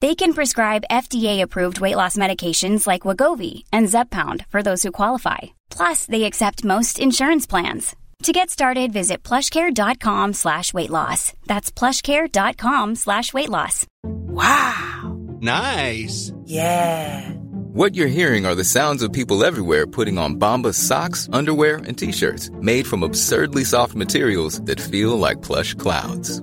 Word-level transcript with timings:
They 0.00 0.14
can 0.14 0.32
prescribe 0.32 0.84
FDA-approved 0.90 1.80
weight 1.80 1.96
loss 1.96 2.16
medications 2.16 2.86
like 2.86 3.02
Wagovi 3.02 3.64
and 3.70 3.86
Zepbound 3.86 4.46
for 4.46 4.62
those 4.62 4.82
who 4.82 4.92
qualify. 4.92 5.38
Plus, 5.68 6.06
they 6.06 6.24
accept 6.24 6.64
most 6.64 6.98
insurance 6.98 7.46
plans. 7.46 7.94
To 8.24 8.32
get 8.32 8.48
started, 8.50 8.92
visit 8.92 9.22
plushcare.com 9.22 10.32
slash 10.34 10.72
weight 10.72 10.90
loss. 10.90 11.34
That's 11.46 11.70
plushcare.com 11.70 12.94
slash 12.94 13.34
weight 13.34 13.48
loss. 13.50 13.86
Wow. 14.04 15.18
Nice. 15.40 16.32
Yeah. 16.44 17.30
What 17.72 17.94
you're 17.94 18.08
hearing 18.08 18.46
are 18.46 18.54
the 18.54 18.64
sounds 18.64 19.02
of 19.02 19.12
people 19.12 19.44
everywhere 19.44 19.86
putting 19.86 20.18
on 20.18 20.36
Bombas 20.38 20.74
socks, 20.74 21.28
underwear, 21.32 21.76
and 21.76 21.96
t-shirts 21.96 22.50
made 22.60 22.86
from 22.86 23.02
absurdly 23.02 23.64
soft 23.64 23.94
materials 23.94 24.62
that 24.62 24.80
feel 24.80 25.18
like 25.18 25.40
plush 25.42 25.74
clouds. 25.74 26.42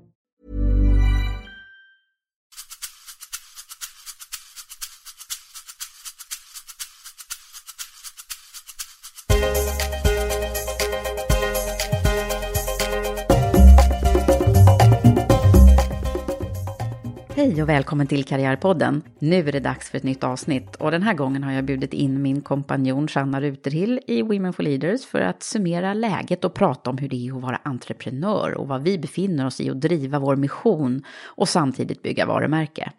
Hej 17.51 17.61
och 17.61 17.69
välkommen 17.69 18.07
till 18.07 18.23
Karriärpodden. 18.23 19.01
Nu 19.19 19.47
är 19.47 19.51
det 19.51 19.59
dags 19.59 19.89
för 19.89 19.97
ett 19.97 20.03
nytt 20.03 20.23
avsnitt 20.23 20.75
och 20.75 20.91
den 20.91 21.03
här 21.03 21.13
gången 21.13 21.43
har 21.43 21.51
jag 21.51 21.65
bjudit 21.65 21.93
in 21.93 22.21
min 22.21 22.41
kompanjon 22.41 23.09
Sanna 23.09 23.41
Ruterhill 23.41 23.99
i 24.07 24.21
Women 24.21 24.53
for 24.53 24.63
Leaders 24.63 25.05
för 25.05 25.21
att 25.21 25.43
summera 25.43 25.93
läget 25.93 26.43
och 26.43 26.53
prata 26.53 26.89
om 26.89 26.97
hur 26.97 27.09
det 27.09 27.27
är 27.27 27.35
att 27.35 27.41
vara 27.41 27.59
entreprenör 27.63 28.53
och 28.53 28.67
vad 28.67 28.81
vi 28.81 28.97
befinner 28.97 29.45
oss 29.45 29.61
i 29.61 29.69
och 29.69 29.77
driva 29.77 30.19
vår 30.19 30.35
mission 30.35 31.03
och 31.25 31.49
samtidigt 31.49 32.03
bygga 32.03 32.25
varumärke. 32.25 32.91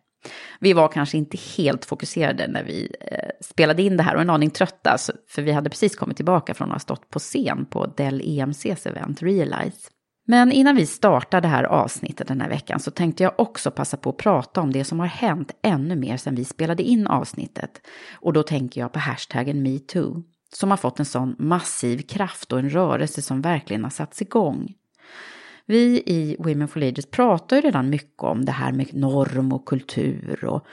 Vi 0.61 0.73
var 0.73 0.89
kanske 0.89 1.19
inte 1.19 1.39
helt 1.57 1.85
fokuserade 1.85 2.49
när 2.49 2.65
vi 2.65 2.95
eh, 3.01 3.29
spelade 3.41 3.83
in 3.83 3.97
det 3.97 4.03
här 4.03 4.15
och 4.15 4.23
en 4.23 4.31
aning 4.31 4.51
trötta 4.51 4.97
för 5.29 5.43
vi 5.43 5.53
hade 5.53 5.71
precis 5.71 5.97
kommit 5.97 6.17
tillbaka 6.17 6.55
från 6.55 6.69
att 6.69 6.75
ha 6.75 6.79
stått 6.79 7.11
på 7.11 7.19
scen 7.19 7.67
på 7.71 7.87
Dell 7.87 8.23
EMCs 8.25 8.87
event 8.87 9.23
Realize. 9.23 9.89
Men 10.25 10.53
innan 10.53 10.77
vi 10.77 10.87
startar 10.87 11.41
det 11.41 11.49
här 11.49 11.65
avsnittet 11.65 12.29
den 12.29 12.41
här 12.41 12.49
veckan 12.49 12.81
så 12.81 12.91
tänkte 12.91 13.23
jag 13.23 13.33
också 13.39 13.71
passa 13.71 13.97
på 13.97 14.11
att 14.11 14.17
prata 14.17 14.61
om 14.61 14.73
det 14.73 14.85
som 14.85 15.01
har 15.01 15.07
hänt 15.07 15.53
ännu 15.63 15.97
mer 15.97 16.17
sedan 16.17 16.35
vi 16.35 16.45
spelade 16.45 16.83
in 16.83 17.07
avsnittet. 17.07 17.87
Och 18.21 18.33
då 18.33 18.43
tänker 18.43 18.81
jag 18.81 18.93
på 18.93 18.99
hashtaggen 18.99 19.63
metoo, 19.63 20.23
som 20.55 20.71
har 20.71 20.77
fått 20.77 20.99
en 20.99 21.05
sån 21.05 21.37
massiv 21.39 21.99
kraft 21.99 22.53
och 22.53 22.59
en 22.59 22.71
rörelse 22.71 23.23
som 23.23 23.41
verkligen 23.41 23.85
har 23.85 23.91
satts 23.91 24.23
igång. 24.23 24.75
Vi 25.67 26.03
i 26.07 26.37
Women 26.39 26.69
for 26.69 26.81
Leaders 26.81 27.07
pratar 27.07 27.57
ju 27.57 27.63
redan 27.63 27.91
mycket 27.91 28.23
om 28.23 28.45
det 28.45 28.53
här 28.53 28.73
med 28.73 28.95
norm 28.95 29.53
och 29.53 29.67
kultur 29.67 30.45
och 30.45 30.67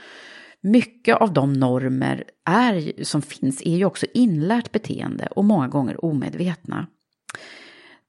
mycket 0.61 1.17
av 1.17 1.33
de 1.33 1.53
normer 1.53 2.23
är, 2.45 3.03
som 3.03 3.21
finns 3.21 3.61
är 3.61 3.77
ju 3.77 3.85
också 3.85 4.05
inlärt 4.13 4.71
beteende 4.71 5.27
och 5.31 5.45
många 5.45 5.67
gånger 5.67 6.05
omedvetna. 6.05 6.87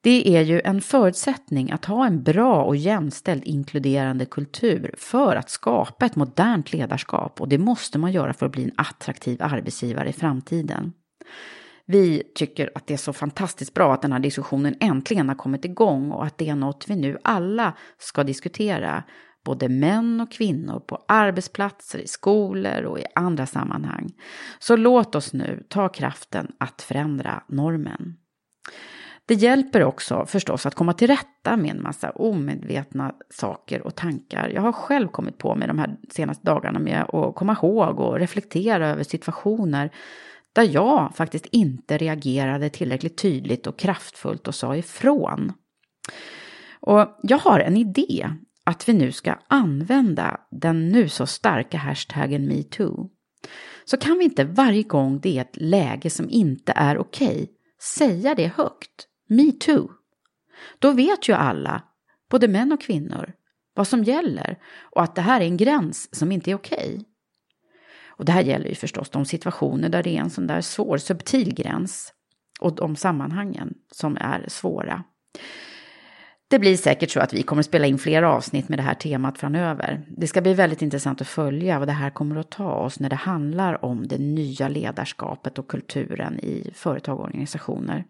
Det 0.02 0.36
är 0.36 0.42
ju 0.42 0.60
en 0.60 0.80
förutsättning 0.80 1.70
att 1.70 1.84
ha 1.84 2.06
en 2.06 2.22
bra 2.22 2.64
och 2.64 2.76
jämställd 2.76 3.42
inkluderande 3.44 4.26
kultur 4.26 4.94
för 4.98 5.36
att 5.36 5.50
skapa 5.50 6.06
ett 6.06 6.16
modernt 6.16 6.72
ledarskap 6.72 7.40
och 7.40 7.48
det 7.48 7.58
måste 7.58 7.98
man 7.98 8.12
göra 8.12 8.32
för 8.32 8.46
att 8.46 8.52
bli 8.52 8.64
en 8.64 8.74
attraktiv 8.76 9.42
arbetsgivare 9.42 10.08
i 10.08 10.12
framtiden. 10.12 10.92
Vi 11.86 12.22
tycker 12.34 12.70
att 12.74 12.86
det 12.86 12.94
är 12.94 12.98
så 12.98 13.12
fantastiskt 13.12 13.74
bra 13.74 13.94
att 13.94 14.02
den 14.02 14.12
här 14.12 14.18
diskussionen 14.18 14.74
äntligen 14.80 15.28
har 15.28 15.36
kommit 15.36 15.64
igång 15.64 16.10
och 16.10 16.26
att 16.26 16.38
det 16.38 16.48
är 16.48 16.54
något 16.54 16.84
vi 16.88 16.96
nu 16.96 17.18
alla 17.24 17.76
ska 17.98 18.24
diskutera, 18.24 19.02
både 19.44 19.68
män 19.68 20.20
och 20.20 20.32
kvinnor 20.32 20.80
på 20.80 21.04
arbetsplatser, 21.08 21.98
i 21.98 22.06
skolor 22.06 22.82
och 22.82 22.98
i 22.98 23.04
andra 23.14 23.46
sammanhang. 23.46 24.12
Så 24.58 24.76
låt 24.76 25.14
oss 25.14 25.32
nu 25.32 25.66
ta 25.68 25.88
kraften 25.88 26.52
att 26.58 26.82
förändra 26.82 27.42
normen. 27.48 28.16
Det 29.30 29.34
hjälper 29.34 29.84
också 29.84 30.26
förstås 30.26 30.66
att 30.66 30.74
komma 30.74 30.92
till 30.92 31.08
rätta 31.08 31.56
med 31.56 31.70
en 31.70 31.82
massa 31.82 32.10
omedvetna 32.10 33.14
saker 33.30 33.82
och 33.82 33.94
tankar. 33.94 34.48
Jag 34.48 34.62
har 34.62 34.72
själv 34.72 35.08
kommit 35.08 35.38
på 35.38 35.54
mig 35.54 35.68
de 35.68 35.78
här 35.78 35.96
senaste 36.10 36.46
dagarna 36.46 36.78
med 36.78 37.02
att 37.02 37.34
komma 37.34 37.52
ihåg 37.52 38.00
och 38.00 38.18
reflektera 38.18 38.88
över 38.88 39.02
situationer 39.02 39.90
där 40.52 40.62
jag 40.62 41.12
faktiskt 41.14 41.46
inte 41.46 41.98
reagerade 41.98 42.70
tillräckligt 42.70 43.18
tydligt 43.18 43.66
och 43.66 43.78
kraftfullt 43.78 44.48
och 44.48 44.54
sa 44.54 44.76
ifrån. 44.76 45.52
Och 46.80 47.18
jag 47.22 47.38
har 47.38 47.60
en 47.60 47.76
idé 47.76 48.28
att 48.64 48.88
vi 48.88 48.92
nu 48.92 49.12
ska 49.12 49.38
använda 49.48 50.40
den 50.50 50.88
nu 50.88 51.08
så 51.08 51.26
starka 51.26 51.78
hashtaggen 51.78 52.48
metoo. 52.48 53.10
Så 53.84 53.96
kan 53.96 54.18
vi 54.18 54.24
inte 54.24 54.44
varje 54.44 54.82
gång 54.82 55.20
det 55.20 55.38
är 55.38 55.40
ett 55.40 55.56
läge 55.56 56.10
som 56.10 56.30
inte 56.30 56.72
är 56.76 56.98
okej 56.98 57.28
okay, 57.28 57.46
säga 57.96 58.34
det 58.34 58.52
högt 58.56 59.06
Me 59.30 59.52
too. 59.52 59.88
Då 60.78 60.92
vet 60.92 61.28
ju 61.28 61.32
alla, 61.32 61.82
både 62.30 62.48
män 62.48 62.72
och 62.72 62.80
kvinnor, 62.80 63.32
vad 63.74 63.88
som 63.88 64.04
gäller 64.04 64.58
och 64.80 65.02
att 65.02 65.14
det 65.14 65.22
här 65.22 65.40
är 65.40 65.44
en 65.44 65.56
gräns 65.56 66.14
som 66.14 66.32
inte 66.32 66.50
är 66.50 66.54
okej. 66.54 66.90
Okay. 66.94 67.04
Och 68.06 68.24
det 68.24 68.32
här 68.32 68.42
gäller 68.42 68.68
ju 68.68 68.74
förstås 68.74 69.10
de 69.10 69.24
situationer 69.24 69.88
där 69.88 70.02
det 70.02 70.16
är 70.16 70.20
en 70.20 70.30
sån 70.30 70.46
där 70.46 70.60
svår, 70.60 70.98
subtil 70.98 71.54
gräns 71.54 72.12
och 72.60 72.74
de 72.74 72.96
sammanhangen 72.96 73.74
som 73.90 74.16
är 74.16 74.44
svåra. 74.48 75.04
Det 76.48 76.58
blir 76.58 76.76
säkert 76.76 77.10
så 77.10 77.20
att 77.20 77.32
vi 77.32 77.42
kommer 77.42 77.62
spela 77.62 77.86
in 77.86 77.98
flera 77.98 78.32
avsnitt 78.32 78.68
med 78.68 78.78
det 78.78 78.82
här 78.82 78.94
temat 78.94 79.38
framöver. 79.38 80.06
Det 80.08 80.26
ska 80.26 80.40
bli 80.40 80.54
väldigt 80.54 80.82
intressant 80.82 81.20
att 81.20 81.28
följa 81.28 81.78
vad 81.78 81.88
det 81.88 81.92
här 81.92 82.10
kommer 82.10 82.36
att 82.36 82.50
ta 82.50 82.72
oss 82.72 83.00
när 83.00 83.08
det 83.08 83.16
handlar 83.16 83.84
om 83.84 84.08
det 84.08 84.18
nya 84.18 84.68
ledarskapet 84.68 85.58
och 85.58 85.68
kulturen 85.68 86.40
i 86.40 86.70
företag 86.74 87.18
och 87.18 87.24
organisationer. 87.24 88.04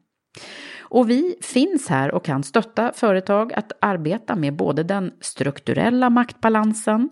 Och 0.80 1.10
vi 1.10 1.36
finns 1.42 1.88
här 1.88 2.14
och 2.14 2.24
kan 2.24 2.42
stötta 2.42 2.92
företag 2.94 3.52
att 3.52 3.72
arbeta 3.80 4.36
med 4.36 4.56
både 4.56 4.82
den 4.82 5.12
strukturella 5.20 6.10
maktbalansen 6.10 7.10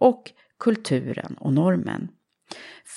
och 0.00 0.22
kulturen 0.58 1.36
och 1.40 1.52
normen. 1.52 2.08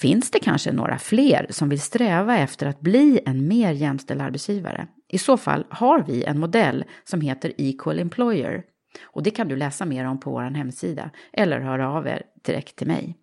Finns 0.01 0.31
det 0.31 0.39
kanske 0.39 0.71
några 0.71 0.97
fler 0.97 1.47
som 1.49 1.69
vill 1.69 1.81
sträva 1.81 2.37
efter 2.37 2.67
att 2.67 2.79
bli 2.79 3.19
en 3.25 3.47
mer 3.47 3.71
jämställd 3.71 4.21
arbetsgivare? 4.21 4.87
I 5.07 5.17
så 5.17 5.37
fall 5.37 5.65
har 5.69 6.03
vi 6.03 6.23
en 6.23 6.39
modell 6.39 6.85
som 7.03 7.21
heter 7.21 7.53
Equal 7.57 7.99
Employer. 7.99 8.63
Och 9.05 9.23
det 9.23 9.31
kan 9.31 9.47
du 9.47 9.55
läsa 9.55 9.85
mer 9.85 10.05
om 10.05 10.19
på 10.19 10.31
vår 10.31 10.41
hemsida 10.41 11.09
eller 11.33 11.59
höra 11.59 11.89
av 11.89 12.07
er 12.07 12.23
direkt 12.45 12.75
till 12.75 12.87
mig. 12.87 13.15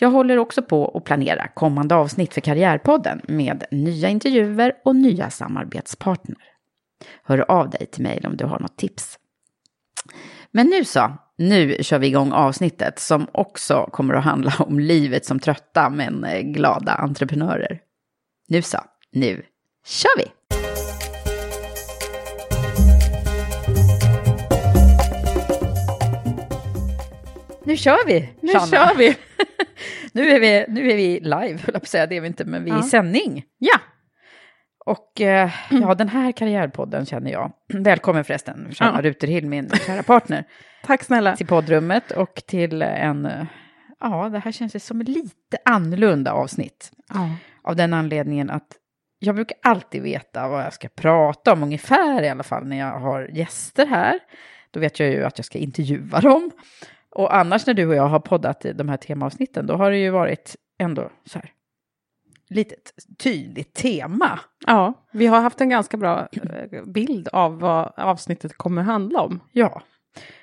Jag 0.00 0.10
håller 0.10 0.38
också 0.38 0.62
på 0.62 0.92
att 0.94 1.04
planera 1.04 1.48
kommande 1.48 1.94
avsnitt 1.94 2.34
för 2.34 2.40
Karriärpodden 2.40 3.20
med 3.28 3.64
nya 3.70 4.08
intervjuer 4.08 4.72
och 4.84 4.96
nya 4.96 5.30
samarbetspartner. 5.30 6.38
Hör 7.22 7.50
av 7.50 7.70
dig 7.70 7.86
till 7.86 8.02
mig 8.02 8.22
om 8.26 8.36
du 8.36 8.44
har 8.44 8.58
något 8.58 8.76
tips. 8.76 9.18
Men 10.50 10.66
nu 10.66 10.84
så, 10.84 11.12
nu 11.36 11.76
kör 11.82 11.98
vi 11.98 12.06
igång 12.06 12.32
avsnittet 12.32 12.98
som 12.98 13.26
också 13.32 13.88
kommer 13.92 14.14
att 14.14 14.24
handla 14.24 14.54
om 14.58 14.80
livet 14.80 15.24
som 15.24 15.38
trötta 15.38 15.90
men 15.90 16.24
eh, 16.24 16.40
glada 16.40 16.92
entreprenörer. 16.92 17.80
Nu 18.48 18.62
så, 18.62 18.78
nu 19.12 19.42
kör 19.86 20.18
vi! 20.18 20.24
Nu 27.64 27.76
kör 27.76 28.06
vi! 28.06 28.32
Nu 28.40 28.52
Sanna. 28.52 28.66
kör 28.66 28.94
vi! 28.94 29.16
nu, 30.18 30.30
är 30.30 30.40
vi, 30.40 30.64
nu 30.68 30.90
är 30.90 30.96
vi 30.96 31.20
live, 31.20 31.58
höll 31.58 31.70
jag 31.72 31.82
på 31.82 31.86
säga, 31.86 32.06
det 32.06 32.16
är 32.16 32.20
vi 32.20 32.26
inte, 32.26 32.44
men 32.44 32.64
vi 32.64 32.70
är 32.70 32.74
i 32.74 32.78
Ja. 32.78 32.82
sändning. 32.82 33.44
Ja, 33.58 33.78
Och 34.86 35.20
eh, 35.20 35.50
ja, 35.70 35.94
den 35.94 36.08
här 36.08 36.32
karriärpodden 36.32 37.06
känner 37.06 37.30
jag. 37.30 37.52
Välkommen 37.72 38.24
förresten, 38.24 38.68
Shanna 38.72 38.98
Ja. 38.98 39.02
Ruterhill, 39.02 39.46
min 39.46 39.70
kära 39.86 40.02
partner, 40.02 40.44
tack 40.84 41.02
snälla. 41.04 41.36
till 41.36 41.46
poddrummet 41.46 42.10
och 42.10 42.34
till 42.46 42.82
en, 42.82 43.26
eh, 43.26 43.44
ja, 44.00 44.28
det 44.28 44.38
här 44.38 44.52
känns 44.52 44.84
som 44.86 45.00
ett 45.00 45.08
lite 45.08 45.58
annorlunda 45.64 46.32
avsnitt. 46.32 46.90
Ja. 47.14 47.30
Av 47.62 47.76
den 47.76 47.94
anledningen 47.94 48.50
att 48.50 48.66
jag 49.18 49.34
brukar 49.34 49.56
alltid 49.62 50.02
veta 50.02 50.48
vad 50.48 50.62
jag 50.64 50.72
ska 50.72 50.88
prata 50.88 51.52
om, 51.52 51.62
ungefär 51.62 52.22
i 52.22 52.28
alla 52.28 52.42
fall 52.42 52.66
när 52.66 52.78
jag 52.78 53.00
har 53.00 53.28
gäster 53.32 53.86
här. 53.86 54.18
Då 54.70 54.80
vet 54.80 55.00
jag 55.00 55.08
ju 55.10 55.24
att 55.24 55.38
jag 55.38 55.44
ska 55.44 55.58
intervjua 55.58 56.20
dem. 56.20 56.50
Och 57.18 57.36
annars 57.36 57.66
när 57.66 57.74
du 57.74 57.86
och 57.86 57.94
jag 57.94 58.08
har 58.08 58.20
poddat 58.20 58.64
i 58.64 58.72
de 58.72 58.88
här 58.88 58.96
temaavsnitten, 58.96 59.66
då 59.66 59.74
har 59.74 59.90
det 59.90 59.98
ju 59.98 60.10
varit 60.10 60.56
ändå 60.78 61.10
så 61.24 61.38
här, 61.38 61.52
lite 62.48 62.74
tydligt 63.18 63.74
tema. 63.74 64.40
ja, 64.66 64.92
vi 65.12 65.26
har 65.26 65.40
haft 65.40 65.60
en 65.60 65.68
ganska 65.68 65.96
bra 65.96 66.28
eh, 66.32 66.84
bild 66.84 67.28
av 67.28 67.60
vad 67.60 67.92
avsnittet 67.96 68.58
kommer 68.58 68.82
handla 68.82 69.20
om. 69.20 69.40
Ja. 69.52 69.82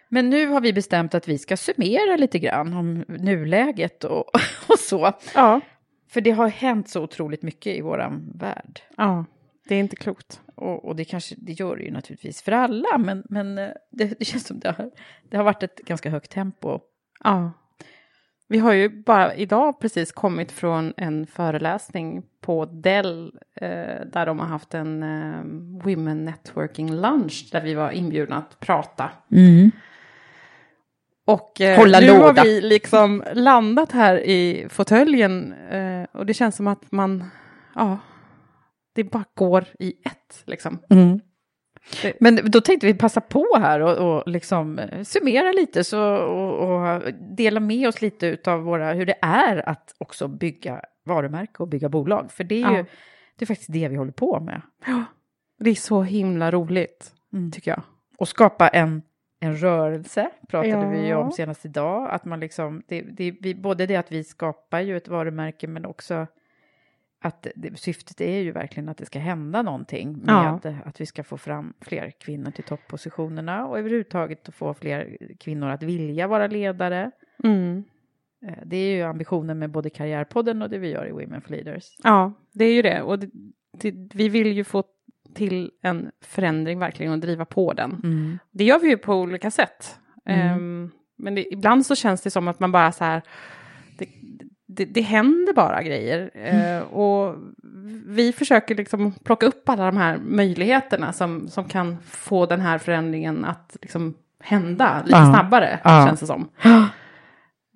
Men 0.10 0.30
nu 0.30 0.48
har 0.48 0.62
vi 0.62 0.74
bestämt 0.74 1.16
att 1.16 1.28
vi 1.28 1.38
ska 1.38 1.58
summera 1.58 2.18
lite 2.18 2.40
grann 2.40 2.74
om 2.74 3.06
nuläget 3.08 4.04
och, 4.04 4.26
och 4.68 4.80
så. 4.80 5.12
Ja. 5.36 5.62
För 6.10 6.22
det 6.22 6.32
har 6.32 6.48
hänt 6.48 6.90
så 6.90 7.04
otroligt 7.04 7.42
mycket 7.42 7.78
i 7.78 7.82
våran 7.82 8.32
värld. 8.36 8.82
Ja, 8.98 9.26
det 9.68 9.76
är 9.76 9.80
inte 9.80 9.96
klokt. 9.96 10.42
Och, 10.56 10.86
och 10.86 10.96
det 10.96 11.06
kanske 11.06 11.36
det 11.38 11.52
gör 11.52 11.76
det 11.76 11.84
ju 11.84 11.92
naturligtvis 11.92 12.42
för 12.42 12.52
alla, 12.52 12.98
men, 12.98 13.24
men 13.30 13.58
eh, 13.58 13.70
det, 13.92 14.06
det 14.20 14.26
känns 14.26 14.48
som 14.48 14.60
det 14.60 14.72
har, 14.78 14.92
det 15.30 15.38
har 15.38 15.44
varit 15.44 15.64
ett 15.64 15.78
ganska 15.78 16.10
högt 16.10 16.32
tempo. 16.32 16.80
Ja. 17.24 17.52
Vi 18.48 18.58
har 18.58 18.74
ju 18.74 18.90
bara 19.04 19.36
idag 19.36 19.80
precis 19.80 20.12
kommit 20.12 20.52
från 20.52 20.94
en 20.98 21.28
föreläsning 21.28 22.24
på 22.42 22.66
Dell 22.66 23.32
eh, 23.56 23.68
där 24.12 24.26
de 24.26 24.40
har 24.40 24.48
haft 24.48 24.74
en 24.74 25.04
eh, 25.04 25.44
Women 25.84 26.26
Networking 26.26 26.96
Lunch 26.96 27.50
där 27.52 27.62
vi 27.62 27.74
var 27.74 27.92
inbjudna 27.92 28.38
att 28.38 28.60
prata. 28.60 29.12
Och 31.26 31.62
eh, 31.62 31.78
Hålla 31.78 32.00
nu 32.00 32.08
låda. 32.08 32.24
har 32.42 32.44
vi 32.46 32.62
liksom 32.62 33.24
landat 33.34 33.92
här 33.92 34.20
i 34.20 34.68
fåtöljen 34.70 35.54
eh, 35.54 36.04
och 36.12 36.26
det 36.26 36.34
känns 36.34 36.56
som 36.56 36.68
att 36.68 36.92
man, 36.92 37.24
ja, 37.76 38.00
det 38.96 39.04
bara 39.04 39.26
går 39.34 39.66
i 39.80 39.94
ett 40.06 40.44
liksom. 40.46 40.80
Det- 42.02 42.14
Men 42.20 42.40
då 42.52 42.62
tänkte 42.62 42.88
vi 42.88 42.94
passa 42.94 43.22
på 43.22 43.46
här 43.60 43.80
och, 43.80 44.18
och 44.18 44.24
liksom 44.28 44.80
eh, 44.80 45.04
summera 45.04 45.52
lite 45.52 45.84
så, 45.84 46.16
och, 46.18 46.70
och 46.70 47.02
dela 47.38 47.60
med 47.60 47.88
oss 47.88 48.02
lite 48.02 48.38
av 48.48 48.60
våra, 48.62 48.94
hur 48.94 49.06
det 49.06 49.16
är 49.22 49.70
att 49.70 49.96
också 49.98 50.28
bygga 50.28 50.82
varumärke 51.06 51.64
och 51.64 51.68
bygga 51.68 51.90
bolag. 51.90 52.32
För 52.32 52.44
det 52.44 52.56
är 52.64 52.72
ju 52.72 52.78
Ja. 52.78 52.86
det 53.36 53.44
är 53.44 53.48
faktiskt 53.48 53.74
det 53.74 53.88
vi 53.88 53.96
håller 53.96 54.12
på 54.12 54.40
med. 54.40 54.62
Det 55.60 55.70
är 55.70 55.76
så 55.76 56.02
himla 56.04 56.52
roligt, 56.52 57.12
Mm. 57.34 57.52
tycker 57.52 57.72
jag. 57.72 57.82
Och 58.18 58.28
skapa 58.28 58.68
en, 58.68 59.02
en 59.40 59.58
rörelse, 59.58 60.30
pratade 60.50 60.90
vi 60.90 60.98
ju 61.02 61.08
Ja. 61.08 61.18
om 61.18 61.32
senast 61.32 61.66
idag. 61.66 62.10
Att 62.12 62.26
man 62.26 62.40
liksom, 62.40 62.84
det, 62.88 63.02
det, 63.02 63.36
vi, 63.42 63.56
både 63.56 63.86
det 63.86 63.96
att 63.96 64.12
vi 64.12 64.24
skapar 64.24 64.80
ju 64.80 64.98
ett 64.98 65.08
varumärke 65.08 65.68
men 65.68 65.86
också 65.86 66.28
att 67.26 67.48
det, 67.56 67.80
syftet 67.80 68.22
är 68.22 68.40
ju 68.40 68.52
verkligen 68.52 68.90
att 68.90 68.98
det 68.98 69.06
ska 69.06 69.20
hända 69.20 69.62
någonting 69.62 70.18
med 70.18 70.60
Ja. 70.64 70.72
att 70.86 71.02
vi 71.02 71.06
ska 71.06 71.24
få 71.24 71.38
fram 71.38 71.74
fler 71.82 72.12
kvinnor 72.20 72.52
till 72.52 72.64
topppositionerna 72.64 73.66
och 73.68 73.80
överhuvudtaget 73.80 74.50
att 74.50 74.56
få 74.56 74.74
fler 74.74 75.18
kvinnor 75.40 75.70
att 75.70 75.84
vilja 75.84 76.28
vara 76.28 76.48
ledare. 76.48 77.12
Mm. 77.44 77.84
Eh, 78.48 78.54
Det 78.66 78.78
är 78.78 78.96
ju 78.96 79.02
ambitionen 79.02 79.60
med 79.60 79.72
både 79.72 79.90
Karriärpodden 79.90 80.62
och 80.62 80.70
det 80.70 80.78
vi 80.78 80.90
gör 80.90 81.08
i 81.08 81.12
Women 81.12 81.42
for 81.42 81.50
Leaders. 81.52 81.96
Ja, 82.04 82.34
det 82.54 82.66
är 82.66 82.74
ju 82.74 82.82
det. 82.82 83.02
Och 83.02 83.20
det, 83.20 83.30
det, 83.82 83.92
vi 84.14 84.30
vill 84.30 84.52
ju 84.52 84.64
få 84.64 84.84
till 85.34 85.72
en 85.82 86.12
förändring 86.22 86.80
verkligen 86.80 87.12
och 87.12 87.20
driva 87.20 87.46
på 87.46 87.74
den. 87.74 87.92
Det 88.52 88.64
gör 88.64 88.80
vi 88.80 88.88
ju 88.90 88.98
på 88.98 89.14
olika 89.16 89.52
sätt. 89.52 90.00
Ehm, 90.26 90.92
men 91.18 91.36
det, 91.36 91.54
ibland 91.54 91.86
så 91.86 91.96
känns 91.96 92.22
det 92.22 92.30
som 92.30 92.48
att 92.48 92.60
man 92.60 92.72
bara 92.72 92.92
så 92.92 93.04
här, 93.04 93.22
det, 94.76 94.86
det 94.86 95.02
händer 95.02 95.54
bara 95.54 95.84
grejer. 95.84 96.30
Eh, 96.34 96.82
och 96.94 97.36
vi 98.06 98.32
försöker 98.34 98.76
liksom 98.76 99.12
plocka 99.12 99.46
upp 99.46 99.70
alla 99.70 99.86
de 99.86 99.98
här 99.98 100.18
möjligheterna 100.18 101.14
som, 101.14 101.48
som 101.48 101.64
kan 101.66 101.98
få 102.06 102.46
den 102.46 102.62
här 102.62 102.78
förändringen 102.78 103.46
att 103.46 103.78
liksom 103.82 104.14
hända 104.44 105.02
lite 105.06 105.18
Ja. 105.18 105.34
snabbare, 105.34 105.80
Ja. 105.84 106.06
känns 106.08 106.20
det 106.20 106.26
som. 106.28 106.50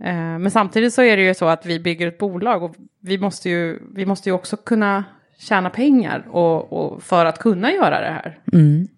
Eh, 0.04 0.40
Men 0.40 0.52
samtidigt 0.52 0.94
så 0.94 1.02
är 1.02 1.18
det 1.18 1.24
ju 1.24 1.34
så 1.34 1.46
att 1.46 1.66
vi 1.66 1.80
bygger 1.80 2.08
ett 2.08 2.18
bolag 2.18 2.64
och 2.64 2.76
vi 3.02 3.18
måste 3.18 3.50
ju, 3.50 3.80
vi 3.96 4.06
måste 4.06 4.30
ju 4.30 4.34
också 4.34 4.58
kunna 4.58 5.04
tjäna 5.38 5.70
pengar 5.70 6.26
och, 6.32 6.74
och 6.74 7.04
för 7.04 7.26
att 7.26 7.40
kunna 7.40 7.72
göra 7.72 8.02
det 8.02 8.12
här. 8.22 8.40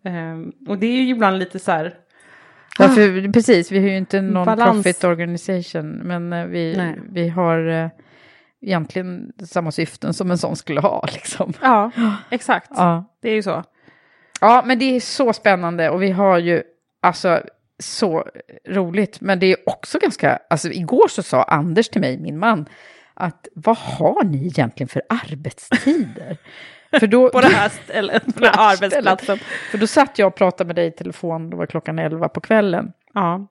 Eh, 0.05 0.69
Och 0.69 0.77
det 0.77 0.87
är 0.87 1.01
ju 1.01 1.09
ibland 1.09 1.39
lite 1.39 1.59
så 1.59 1.71
här, 1.71 1.93
Därför, 2.77 3.31
precis, 3.31 3.71
vi 3.71 3.79
har 3.79 3.87
ju 3.87 3.97
inte 3.97 4.17
en 4.17 4.33
Balans. 4.33 4.59
non-profit 4.59 5.03
organisation, 5.03 5.91
men 5.91 6.33
eh, 6.33 6.45
vi, 6.45 6.73
Nej. 6.77 6.95
vi 7.09 7.29
har 7.29 7.67
eh, 7.67 7.89
egentligen 8.61 9.31
samma 9.45 9.71
syften 9.71 10.13
som 10.13 10.31
en 10.31 10.37
sån 10.37 10.55
skulle 10.55 10.81
ha. 10.81 11.05
Liksom. 11.13 11.53
ja, 11.61 11.91
exakt. 12.29 12.71
Ja. 12.75 13.05
Det 13.21 13.29
är 13.29 13.33
ju 13.33 13.43
så. 13.43 13.63
ja, 14.41 14.63
men 14.65 14.79
det 14.79 14.95
är 14.95 14.99
så 14.99 15.33
spännande 15.33 15.89
och 15.89 16.01
vi 16.01 16.11
har 16.11 16.37
ju 16.37 16.63
alltså 17.01 17.41
så 17.79 18.25
roligt, 18.67 19.21
men 19.21 19.39
det 19.39 19.45
är 19.45 19.57
också 19.65 19.99
ganska, 19.99 20.39
alltså 20.49 20.69
igår 20.71 21.07
så 21.07 21.23
sa 21.23 21.43
Anders 21.43 21.89
till 21.89 22.01
mig, 22.01 22.17
min 22.17 22.39
man, 22.39 22.65
att 23.13 23.47
vad 23.55 23.77
har 23.77 24.23
ni 24.23 24.45
egentligen 24.47 24.87
för 24.87 25.01
arbetstider? 25.09 26.37
För 26.99 27.07
då, 27.07 27.29
På 27.29 27.41
det 27.41 27.47
här 27.47 27.69
stället, 27.83 28.25
på 28.25 28.39
den 28.39 28.53
här 28.53 28.73
arbetsplatsen. 28.73 29.37
För 29.71 29.77
då 29.77 29.87
satt 29.87 30.19
jag 30.19 30.27
och 30.27 30.35
pratade 30.35 30.67
med 30.67 30.75
dig 30.75 30.87
i 30.87 30.91
telefon, 30.91 31.49
då 31.49 31.57
var 31.57 31.65
klockan 31.65 31.99
11 31.99 32.29
på 32.29 32.41
kvällen. 32.41 32.91
Ja. 33.13 33.47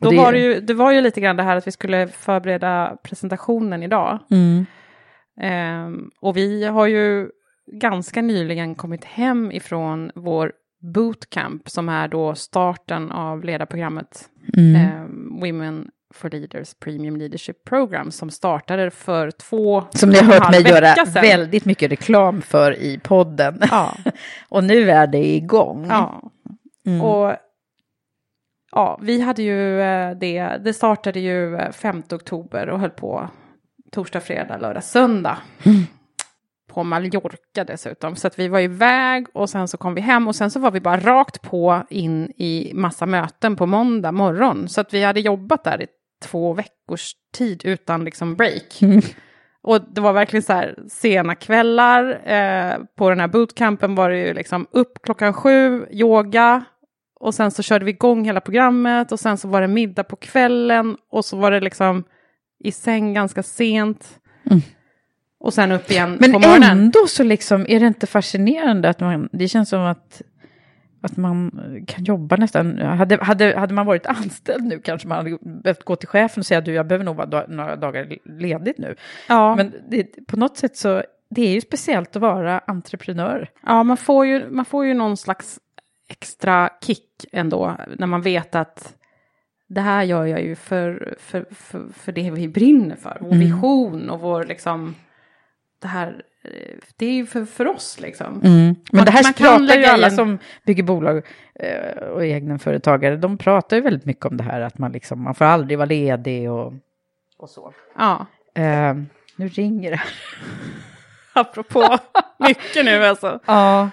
Då 0.00 0.10
det- 0.10 0.16
var 0.16 0.32
det, 0.32 0.38
ju, 0.38 0.60
det 0.60 0.74
var 0.74 0.92
ju 0.92 1.00
lite 1.00 1.20
grann 1.20 1.36
det 1.36 1.42
här 1.42 1.56
att 1.56 1.66
vi 1.66 1.72
skulle 1.72 2.08
förbereda 2.08 2.96
presentationen 3.04 3.82
idag. 3.82 4.18
Ehm, 5.40 6.10
och 6.20 6.36
vi 6.36 6.64
har 6.64 6.86
ju 6.86 7.28
ganska 7.72 8.22
nyligen 8.22 8.74
kommit 8.74 9.04
hem 9.04 9.52
ifrån 9.52 10.10
vår 10.14 10.52
bootcamp 10.94 11.68
som 11.70 11.88
är 11.88 12.08
då 12.08 12.34
starten 12.34 13.10
av 13.12 13.44
ledarprogrammet 13.44 14.28
ehm, 14.76 15.38
Women 15.40 15.88
for 16.14 16.30
Leaders 16.30 16.74
Premium 16.74 17.16
Leadership 17.16 17.64
Program 17.64 18.10
som 18.10 18.30
startade 18.30 18.90
för 18.90 19.30
två 19.30 19.84
Som 19.90 20.10
ni 20.10 20.18
har 20.18 20.34
hört 20.34 20.50
mig 20.50 20.68
göra 20.68 20.94
sedan. 21.06 21.22
väldigt 21.22 21.64
mycket 21.64 21.92
reklam 21.92 22.42
för 22.42 22.72
i 22.78 22.98
podden. 22.98 23.58
Ja, 23.70 23.94
och 24.48 24.64
nu 24.64 24.90
är 24.90 25.06
det 25.06 25.24
igång. 25.24 25.86
ja. 25.88 26.22
Mm. 26.86 27.00
Och 27.02 27.36
ja, 28.72 28.98
vi 29.02 29.20
hade 29.20 29.42
ju 29.42 29.80
eh, 29.80 30.10
det, 30.16 30.42
det 30.64 30.72
startade 30.72 31.20
ju 31.20 31.56
eh, 31.56 31.72
5 31.72 32.02
oktober 32.12 32.68
och 32.68 32.80
höll 32.80 32.90
på 32.90 33.28
torsdag, 33.92 34.20
fredag, 34.20 34.58
lördag, 34.58 34.84
söndag. 34.84 35.38
På 36.72 36.84
Mallorca 36.84 37.64
dessutom. 37.64 38.16
Så 38.16 38.26
att 38.26 38.38
vi 38.38 38.48
var 38.48 38.60
iväg 38.60 39.26
och 39.32 39.50
sen 39.50 39.68
så 39.68 39.76
kom 39.76 39.94
vi 39.94 40.00
hem 40.00 40.28
och 40.28 40.36
sen 40.36 40.50
så 40.50 40.60
var 40.60 40.70
vi 40.70 40.80
bara 40.80 41.00
rakt 41.00 41.42
på 41.42 41.82
in 41.90 42.32
i 42.36 42.72
massa 42.74 43.06
möten 43.06 43.56
på 43.56 43.66
måndag 43.66 44.12
morgon. 44.12 44.68
Så 44.68 44.80
att 44.80 44.94
vi 44.94 45.04
hade 45.04 45.20
jobbat 45.20 45.64
där 45.64 45.82
i 45.82 45.86
två 46.22 46.52
veckors 46.52 47.12
tid 47.34 47.62
utan 47.64 48.04
liksom 48.04 48.34
break. 48.36 48.80
Och 49.62 49.80
det 49.92 50.00
var 50.00 50.12
verkligen 50.12 50.42
så 50.42 50.52
här 50.52 50.78
sena 50.88 51.34
kvällar. 51.34 52.28
Eh, 52.28 52.78
på 52.96 53.08
den 53.10 53.20
här 53.20 53.28
bootcampen 53.28 53.94
var 53.94 54.10
det 54.10 54.18
ju 54.18 54.34
liksom 54.34 54.66
upp 54.70 54.92
klockan 55.02 55.32
sju, 55.32 55.86
yoga. 55.90 56.64
Och 57.20 57.34
sen 57.34 57.50
så 57.50 57.62
körde 57.62 57.84
vi 57.84 57.90
igång 57.90 58.24
hela 58.24 58.40
programmet 58.40 59.12
och 59.12 59.20
sen 59.20 59.38
så 59.38 59.48
var 59.48 59.60
det 59.60 59.68
middag 59.68 60.04
på 60.04 60.16
kvällen 60.16 60.96
och 61.10 61.24
så 61.24 61.36
var 61.36 61.50
det 61.50 61.60
liksom 61.60 62.04
i 62.64 62.72
säng 62.72 63.14
ganska 63.14 63.42
sent. 63.42 64.18
Och 65.40 65.54
sen 65.54 65.72
upp 65.72 65.90
igen 65.90 66.16
Men 66.20 66.32
på 66.32 66.38
morgonen. 66.38 66.70
ändå 66.70 67.06
så 67.08 67.22
liksom 67.22 67.66
är 67.68 67.80
det 67.80 67.86
inte 67.86 68.06
fascinerande 68.06 68.88
att 68.88 69.00
man, 69.00 69.28
det 69.32 69.48
känns 69.48 69.68
som 69.68 69.80
att, 69.80 70.22
att 71.00 71.16
man 71.16 71.50
kan 71.86 72.04
jobba 72.04 72.36
nästan, 72.36 72.78
hade, 72.78 73.24
hade, 73.24 73.58
hade 73.58 73.74
man 73.74 73.86
varit 73.86 74.06
anställd 74.06 74.64
nu 74.64 74.78
kanske 74.78 75.08
man 75.08 75.16
hade 75.18 75.38
behövt 75.62 75.84
gå 75.84 75.96
till 75.96 76.08
chefen 76.08 76.40
och 76.40 76.46
säga 76.46 76.60
du 76.60 76.72
jag 76.72 76.86
behöver 76.86 77.04
nog 77.04 77.16
vara 77.16 77.46
några 77.48 77.76
dagar 77.76 78.16
ledigt 78.24 78.78
nu. 78.78 78.96
Ja, 79.28 79.56
Men 79.56 79.72
det, 79.88 80.26
på 80.26 80.36
något 80.36 80.56
sätt 80.56 80.76
så, 80.76 81.02
det 81.30 81.42
är 81.42 81.52
ju 81.54 81.60
speciellt 81.60 82.16
att 82.16 82.22
vara 82.22 82.58
entreprenör. 82.58 83.50
ja 83.66 83.82
man, 83.82 83.96
får 83.96 84.26
ju, 84.26 84.50
man 84.50 84.64
får 84.64 84.86
ju 84.86 84.94
någon 84.94 85.16
slags 85.16 85.58
extra 86.08 86.70
kick 86.80 87.24
ändå 87.32 87.76
när 87.98 88.06
man 88.06 88.22
vet 88.22 88.54
att 88.54 88.94
det 89.68 89.80
här 89.80 90.02
gör 90.02 90.26
jag 90.26 90.42
ju 90.42 90.56
för, 90.56 91.14
för, 91.20 91.46
för, 91.50 91.88
för 91.92 92.12
det 92.12 92.30
vi 92.30 92.48
brinner 92.48 92.96
för. 92.96 93.18
Vår 93.20 93.34
vision 93.34 94.10
och 94.10 94.20
vår 94.20 94.44
liksom 94.44 94.94
det 95.78 95.88
här 95.88 96.22
det 96.96 97.06
är 97.06 97.12
ju 97.12 97.26
för, 97.26 97.44
för 97.44 97.66
oss 97.66 98.00
liksom. 98.00 98.26
Mm. 98.26 98.64
Men 98.64 98.74
Man- 98.92 99.04
det 99.04 99.10
här 99.10 99.32
pratar 99.32 99.74
ju 99.76 99.84
alla 99.84 100.06
in- 100.08 100.16
som 100.16 100.38
bygger 100.66 100.82
bolag 100.82 101.22
eh, 101.54 102.02
och 102.02 102.24
egenföretagare, 102.24 103.16
de 103.16 103.38
pratar 103.38 103.76
ju 103.76 103.82
väldigt 103.82 104.04
mycket 104.04 104.24
om 104.26 104.36
det 104.36 104.44
här 104.44 104.60
att 104.60 104.78
man 104.78 104.92
liksom, 104.92 105.22
man 105.22 105.34
får 105.34 105.44
aldrig 105.44 105.78
vara 105.78 105.86
ledig 105.86 106.50
och, 106.50 106.72
och 107.38 107.50
så. 107.50 107.72
Ja. 107.98 108.26
Eh, 108.54 108.94
nu 109.36 109.48
ringer 109.48 109.90
det. 109.90 110.00
Apropå 111.32 111.98
mycket 112.38 112.84
nu 112.84 113.04
alltså. 113.04 113.40
Ja. 113.46 113.90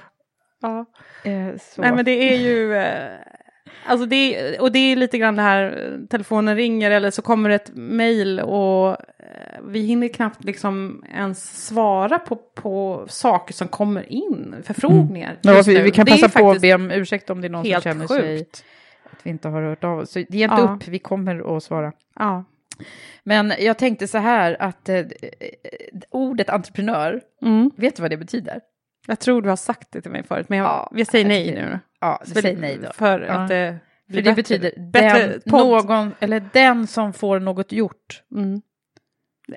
Ja. 0.61 0.85
Eh. 1.23 1.31
Nej 1.77 1.91
men 1.95 2.05
det 2.05 2.33
är 2.33 2.37
ju, 2.37 2.75
eh, 2.75 3.17
alltså 3.85 4.05
det 4.05 4.57
och 4.59 4.71
det 4.71 4.79
är 4.79 4.95
lite 4.95 5.17
grann 5.17 5.35
det 5.35 5.41
här, 5.41 5.97
telefonen 6.09 6.55
ringer 6.55 6.91
eller 6.91 7.11
så 7.11 7.21
kommer 7.21 7.49
ett 7.49 7.71
mejl 7.73 8.39
och 8.39 8.89
eh, 8.89 9.61
vi 9.63 9.79
hinner 9.79 10.07
knappt 10.07 10.43
liksom 10.43 11.03
ens 11.15 11.67
svara 11.67 12.19
på, 12.19 12.35
på 12.35 13.05
saker 13.09 13.53
som 13.53 13.67
kommer 13.67 14.11
in, 14.11 14.55
förfrågningar. 14.63 15.37
Mm. 15.43 15.55
Ja, 15.55 15.63
vi, 15.65 15.81
vi 15.81 15.91
kan 15.91 16.05
passa 16.05 16.29
på 16.29 16.51
att 16.51 16.61
be 16.61 16.73
om 16.73 16.91
ursäkt 16.91 17.29
om 17.29 17.41
det 17.41 17.47
är 17.47 17.49
någon 17.49 17.65
som 17.65 17.81
känner 17.81 18.07
sjukt. 18.07 18.55
sig 18.55 18.65
att 19.11 19.19
vi 19.23 19.29
inte 19.29 19.47
har 19.47 19.61
hört 19.61 19.83
av 19.83 19.99
oss. 19.99 20.11
Så 20.11 20.19
ge 20.19 20.43
inte 20.43 20.55
Ja. 20.55 20.75
upp, 20.81 20.87
vi 20.87 20.99
kommer 20.99 21.57
att 21.57 21.63
svara. 21.63 21.91
Ja. 22.19 22.45
Men 23.23 23.53
jag 23.59 23.77
tänkte 23.77 24.07
så 24.07 24.17
här 24.17 24.57
att 24.61 24.89
eh, 24.89 25.05
ordet 26.09 26.49
entreprenör, 26.49 27.21
Mm. 27.41 27.71
vet 27.77 27.95
du 27.95 28.01
vad 28.01 28.11
det 28.11 28.17
betyder? 28.17 28.59
Jag 29.07 29.19
tror 29.19 29.41
du 29.41 29.49
har 29.49 29.55
sagt 29.55 29.91
det 29.91 30.01
till 30.01 30.11
mig 30.11 30.23
förut, 30.23 30.49
men 30.49 30.57
jag, 30.59 30.65
Ja, 30.67 30.91
vi 30.93 31.05
säger 31.05 31.25
jag 31.25 31.29
nej 31.29 31.51
nu. 31.51 31.79
Ja, 32.01 32.21
säg 32.25 32.55
nej 32.55 32.79
då. 32.83 32.91
För 32.93 33.19
Ja. 33.19 33.33
att 33.33 33.47
det 33.49 33.79
För 34.05 34.11
blir 34.13 34.21
det 34.23 34.29
bättre, 34.29 34.35
betyder 34.57 34.91
bättre 34.91 35.27
den, 35.27 35.41
podd. 35.51 35.85
någon, 35.89 36.11
eller 36.19 36.43
den 36.53 36.87
som 36.87 37.13
får 37.13 37.39
något 37.39 37.71
gjort. 37.71 38.23
Mm. 38.35 38.61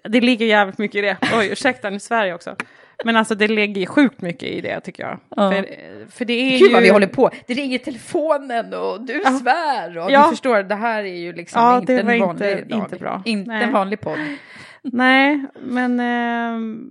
Det 0.04 0.20
ligger 0.20 0.46
jävligt 0.46 0.78
mycket 0.78 0.96
i 0.96 1.00
det. 1.00 1.16
Oj, 1.38 1.48
ursäkta, 1.52 1.90
nu 1.90 1.98
svär 1.98 2.26
jag 2.26 2.34
också. 2.34 2.56
Men 3.04 3.16
alltså 3.16 3.34
det 3.34 3.48
ligger 3.48 3.86
sjukt 3.86 4.20
mycket 4.20 4.48
i 4.48 4.60
det 4.60 4.80
tycker 4.80 5.02
jag. 5.02 5.20
Ja. 5.36 5.50
För, 5.52 5.66
för 6.10 6.24
det 6.24 6.32
är 6.32 6.58
Gud 6.58 6.68
ju... 6.68 6.72
vad 6.74 6.82
vi 6.82 6.88
håller 6.88 7.06
på. 7.06 7.30
Det 7.46 7.54
ringer 7.54 7.78
telefonen 7.78 8.74
och 8.74 9.00
du 9.06 9.22
Ja. 9.24 9.30
svär. 9.30 9.98
Och 9.98 10.10
Ja. 10.10 10.22
Du 10.24 10.30
förstår, 10.30 10.62
det 10.62 10.74
här 10.74 11.04
är 11.04 11.16
ju 11.16 11.32
liksom 11.32 11.62
Ja, 11.62 11.78
inte 11.78 11.98
en 12.00 12.06
vanlig 12.06 12.50
inte- 12.50 12.64
dag. 12.64 12.78
inte 12.78 12.96
bra. 12.96 13.22
Inte 13.24 13.50
Nej. 13.50 13.62
en 13.64 13.72
vanlig 13.72 14.00
podd. 14.00 14.18
Nej, 14.82 15.44
men... 15.62 16.00
ehm, 16.00 16.88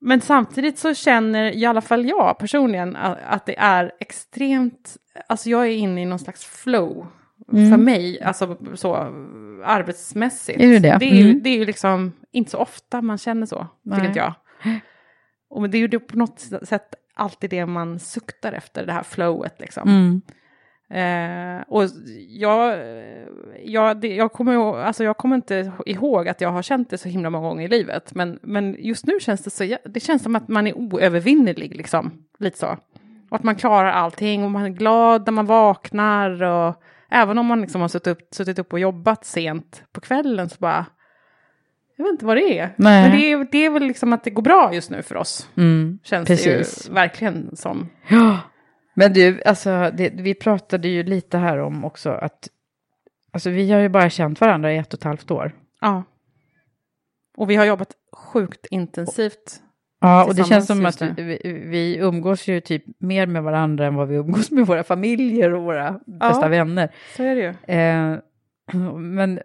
men 0.00 0.20
samtidigt 0.20 0.78
så 0.78 0.94
känner 0.94 1.56
i 1.56 1.64
alla 1.64 1.80
fall 1.80 2.08
jag 2.08 2.38
personligen 2.38 2.96
att 2.96 3.46
det 3.46 3.58
är 3.58 3.92
extremt... 4.00 4.96
Alltså 5.28 5.50
jag 5.50 5.66
är 5.66 5.70
inne 5.70 6.02
i 6.02 6.04
någon 6.04 6.18
slags 6.18 6.44
flow. 6.44 7.06
Mm. 7.52 7.70
För 7.70 7.76
mig, 7.78 8.22
alltså 8.22 8.56
så 8.74 8.94
arbetsmässigt. 9.64 10.60
Är 10.60 10.66
det 10.68 10.78
det? 10.78 10.96
Det 11.00 11.06
är, 11.10 11.14
ju, 11.14 11.30
Mm. 11.30 11.42
det 11.42 11.50
är 11.50 11.56
ju 11.58 11.64
liksom 11.64 12.12
inte 12.32 12.50
så 12.50 12.58
ofta 12.58 13.02
man 13.02 13.18
känner 13.18 13.46
så, 13.46 13.66
Nej. 13.82 14.00
tycker 14.00 14.20
jag. 14.20 14.34
Och 15.50 15.70
det 15.70 15.78
är 15.78 15.80
ju 15.80 16.00
på 16.00 16.18
något 16.18 16.40
sätt 16.62 16.94
alltid 17.14 17.50
det 17.50 17.66
man 17.66 17.98
suktar 17.98 18.52
efter, 18.52 18.86
det 18.86 18.92
här 18.92 19.02
flowet 19.02 19.60
liksom. 19.60 19.88
Mm. 19.88 20.22
Eh, 20.90 21.62
och 21.68 21.84
jag, 22.28 22.78
jag, 23.64 24.00
det, 24.00 24.14
jag, 24.14 24.32
kommer, 24.32 24.78
alltså 24.78 25.04
jag 25.04 25.16
kommer 25.16 25.36
inte 25.36 25.72
ihåg 25.86 26.28
att 26.28 26.40
jag 26.40 26.50
har 26.50 26.62
känt 26.62 26.90
det 26.90 26.98
så 26.98 27.08
himla 27.08 27.30
många 27.30 27.48
gånger 27.48 27.64
i 27.64 27.68
livet. 27.68 28.14
Men, 28.14 28.38
men 28.42 28.76
just 28.78 29.06
nu 29.06 29.20
känns 29.20 29.44
det 29.44 29.50
så, 29.50 29.76
det 29.84 30.00
känns 30.00 30.22
som 30.22 30.36
att 30.36 30.48
man 30.48 30.66
är 30.66 30.78
oövervinnerlig 30.78 31.76
liksom. 31.76 32.12
Lite 32.38 32.58
så. 32.58 32.76
Och 33.30 33.36
att 33.36 33.42
man 33.42 33.56
klarar 33.56 33.92
allting 33.92 34.44
och 34.44 34.50
man 34.50 34.64
är 34.64 34.68
glad 34.68 35.26
när 35.26 35.32
man 35.32 35.46
vaknar. 35.46 36.42
Och 36.42 36.82
även 37.10 37.38
om 37.38 37.46
man 37.46 37.60
liksom 37.60 37.80
har 37.80 37.88
suttit 37.88 38.06
upp, 38.06 38.34
suttit 38.34 38.58
upp 38.58 38.72
och 38.72 38.78
jobbat 38.78 39.24
sent 39.24 39.82
på 39.92 40.00
kvällen 40.00 40.48
så 40.48 40.56
bara, 40.58 40.86
jag 41.96 42.04
vet 42.04 42.12
inte 42.12 42.26
vad 42.26 42.36
det 42.36 42.58
är. 42.58 42.74
Nej. 42.76 43.02
Men 43.02 43.18
det 43.18 43.32
är, 43.32 43.48
det 43.52 43.58
är 43.58 43.70
väl 43.70 43.82
liksom 43.82 44.12
att 44.12 44.24
det 44.24 44.30
går 44.30 44.42
bra 44.42 44.74
just 44.74 44.90
nu 44.90 45.02
för 45.02 45.16
oss. 45.16 45.48
Mm. 45.56 45.98
Känns 46.02 46.28
Precis. 46.28 46.84
det 46.84 46.88
ju 46.88 46.94
verkligen 46.94 47.56
som. 47.56 47.88
Ja, 48.08 48.37
men 48.98 49.12
du, 49.12 49.42
alltså, 49.42 49.90
det, 49.94 50.10
vi 50.14 50.34
pratade 50.34 50.88
ju 50.88 51.02
lite 51.02 51.38
här 51.38 51.58
om 51.58 51.84
också 51.84 52.10
att 52.10 52.48
alltså, 53.30 53.50
vi 53.50 53.72
har 53.72 53.80
ju 53.80 53.88
bara 53.88 54.10
känt 54.10 54.40
varandra 54.40 54.72
i 54.72 54.78
ett 54.78 54.94
och 54.94 55.00
ett 55.00 55.04
halvt 55.04 55.30
år. 55.30 55.52
Ja. 55.80 56.04
Och 57.36 57.50
vi 57.50 57.56
har 57.56 57.64
jobbat 57.64 57.92
sjukt 58.12 58.66
intensivt. 58.70 59.62
Ja, 60.00 60.24
och 60.24 60.34
det 60.34 60.44
känns 60.44 60.66
som 60.66 60.86
att 60.86 61.02
vi, 61.02 61.38
vi 61.42 61.96
umgås 61.96 62.48
ju 62.48 62.60
typ 62.60 62.84
mer 62.98 63.26
med 63.26 63.42
varandra 63.42 63.86
än 63.86 63.94
vad 63.94 64.08
vi 64.08 64.16
umgås 64.16 64.50
med 64.50 64.66
våra 64.66 64.84
familjer 64.84 65.54
och 65.54 65.62
våra 65.62 66.00
bästa 66.06 66.48
vänner. 66.48 66.94
Så 67.16 67.22
är 67.22 67.34
det 67.36 67.42
ju. 67.42 67.74
Eh, 67.74 68.18
men, 68.98 69.40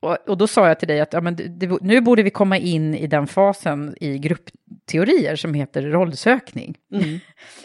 och, 0.00 0.28
och 0.28 0.38
då 0.38 0.46
sa 0.46 0.68
jag 0.68 0.78
till 0.78 0.88
dig 0.88 1.00
att 1.00 1.12
ja, 1.12 1.20
men 1.20 1.36
det, 1.36 1.82
nu 1.82 2.00
borde 2.00 2.22
vi 2.22 2.30
komma 2.30 2.58
in 2.58 2.94
i 2.94 3.06
den 3.06 3.26
fasen 3.26 3.94
i 4.00 4.18
gruppteorier 4.18 5.36
som 5.36 5.54
heter 5.54 5.82
rollsökning. 5.82 6.76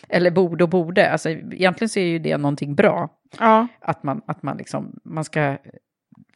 Eller 0.09 0.31
borde 0.31 0.63
och 0.63 0.69
borde. 0.69 1.11
Alltså, 1.11 1.29
egentligen 1.29 1.89
så 1.89 1.99
är 1.99 2.05
ju 2.05 2.19
det 2.19 2.37
någonting 2.37 2.75
bra. 2.75 3.09
Ja, 3.39 3.67
Att 3.81 4.03
man, 4.03 4.21
att 4.27 4.43
man, 4.43 4.57
liksom, 4.57 4.99
man 5.03 5.23
ska 5.23 5.57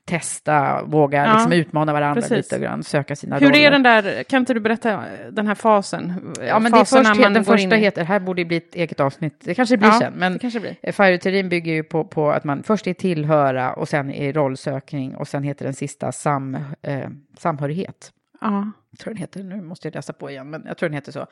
testa, 0.07 0.83
våga 0.83 1.25
Ja, 1.25 1.33
liksom 1.33 1.51
utmana 1.51 1.93
varandra 1.93 2.21
precis. 2.21 2.37
lite 2.51 2.59
grann, 2.59 2.83
söka 2.83 3.15
sina 3.15 3.35
hur 3.37 3.47
roller. 3.47 3.59
är 3.59 3.71
den 3.71 3.83
där, 3.83 4.23
kan 4.23 4.39
inte 4.39 4.53
du 4.53 4.59
berätta 4.59 5.03
den 5.31 5.47
här 5.47 5.55
fasen? 5.55 6.33
Ja, 6.47 6.59
men 6.59 6.71
det 6.71 6.77
är 6.77 6.85
först, 6.85 7.17
man 7.19 7.33
den 7.33 7.45
första 7.45 7.75
in 7.75 7.81
heter, 7.83 8.03
här 8.03 8.19
borde 8.19 8.41
det 8.41 8.45
bli 8.45 8.57
ett 8.57 8.75
eget 8.75 8.99
avsnitt, 8.99 9.41
det 9.43 9.53
kanske 9.55 9.73
det 9.73 9.77
blir 9.77 9.89
Ja, 9.89 9.99
sen, 9.99 10.13
men 10.13 10.37
blir. 10.61 10.75
eh, 10.81 10.93
FIRE-teorin 10.93 11.49
bygger 11.49 11.73
ju 11.73 11.83
på, 11.83 12.03
på 12.03 12.31
att 12.31 12.43
man 12.43 12.63
först 12.63 12.87
är 12.87 12.93
tillhöra 12.93 13.73
och 13.73 13.89
sen 13.89 14.11
är 14.11 14.33
rollsökning 14.33 15.15
och 15.15 15.27
sen 15.27 15.43
heter 15.43 15.65
den 15.65 15.73
sista 15.73 16.11
sam, 16.11 16.57
eh, 16.81 17.09
samhörighet. 17.37 18.11
Ja, 18.41 18.71
Jag 18.91 18.99
tror 18.99 19.13
den 19.13 19.21
heter, 19.21 19.43
nu 19.43 19.61
måste 19.61 19.87
jag 19.87 19.95
läsa 19.95 20.13
på 20.13 20.29
igen, 20.29 20.49
men 20.49 20.63
jag 20.67 20.77
tror 20.77 20.89
den 20.89 20.93
heter 20.95 21.11
så. 21.11 21.25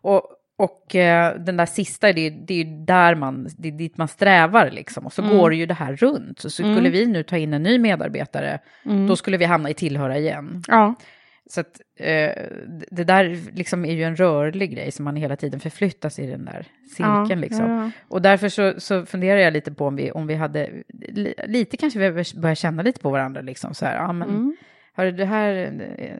Och, 0.00 0.22
och 0.58 0.94
eh, 0.96 1.38
den 1.40 1.56
där 1.56 1.66
sista, 1.66 2.12
det 2.12 2.26
är, 2.26 2.30
det 2.30 2.54
är 2.54 2.64
ju 2.64 2.84
där 2.84 3.14
man, 3.14 3.48
det 3.58 3.68
är 3.68 3.72
dit 3.72 3.96
man 3.98 4.08
strävar 4.08 4.70
liksom. 4.70 5.06
Och 5.06 5.12
så 5.12 5.22
Mm. 5.22 5.36
går 5.38 5.54
ju 5.54 5.66
det 5.66 5.74
här 5.74 5.96
runt. 5.96 6.38
Så, 6.38 6.50
så 6.50 6.62
skulle 6.62 6.90
vi 6.90 7.06
nu 7.06 7.22
ta 7.22 7.36
in 7.36 7.54
en 7.54 7.62
ny 7.62 7.78
medarbetare, 7.78 8.58
Mm. 8.84 9.06
då 9.06 9.16
skulle 9.16 9.36
vi 9.36 9.44
hamna 9.44 9.70
i 9.70 9.74
tillhöra 9.74 10.18
igen. 10.18 10.62
ja, 10.68 10.94
Så 11.50 11.60
att 11.60 11.80
eh, 11.96 12.30
det 12.90 13.04
där 13.04 13.38
liksom 13.56 13.84
är 13.84 13.92
ju 13.92 14.02
en 14.04 14.16
rörlig 14.16 14.74
grej 14.74 14.90
som 14.92 15.04
man 15.04 15.16
hela 15.16 15.36
tiden 15.36 15.60
förflyttas 15.60 16.18
i 16.18 16.26
den 16.26 16.44
där 16.44 16.66
cirkeln 16.96 17.26
ja, 17.30 17.34
liksom. 17.36 17.70
ja, 17.70 17.82
ja. 17.84 17.90
Och 18.08 18.22
därför 18.22 18.48
så, 18.48 18.74
så 18.80 19.06
funderar 19.06 19.38
jag 19.40 19.52
lite 19.52 19.72
på 19.72 19.86
om 19.86 19.96
vi, 19.96 20.10
om 20.10 20.26
vi 20.26 20.34
hade, 20.34 20.70
li, 21.08 21.34
lite 21.46 21.76
kanske 21.76 21.98
vi 22.10 22.24
börjar 22.40 22.54
känna 22.54 22.82
lite 22.82 23.00
på 23.00 23.10
varandra 23.10 23.40
liksom 23.40 23.74
så 23.74 23.86
här, 23.86 24.12
men, 24.12 24.28
Mm. 24.28 24.56
Hörru, 24.98 25.12
det 25.12 25.24
här, 25.24 25.72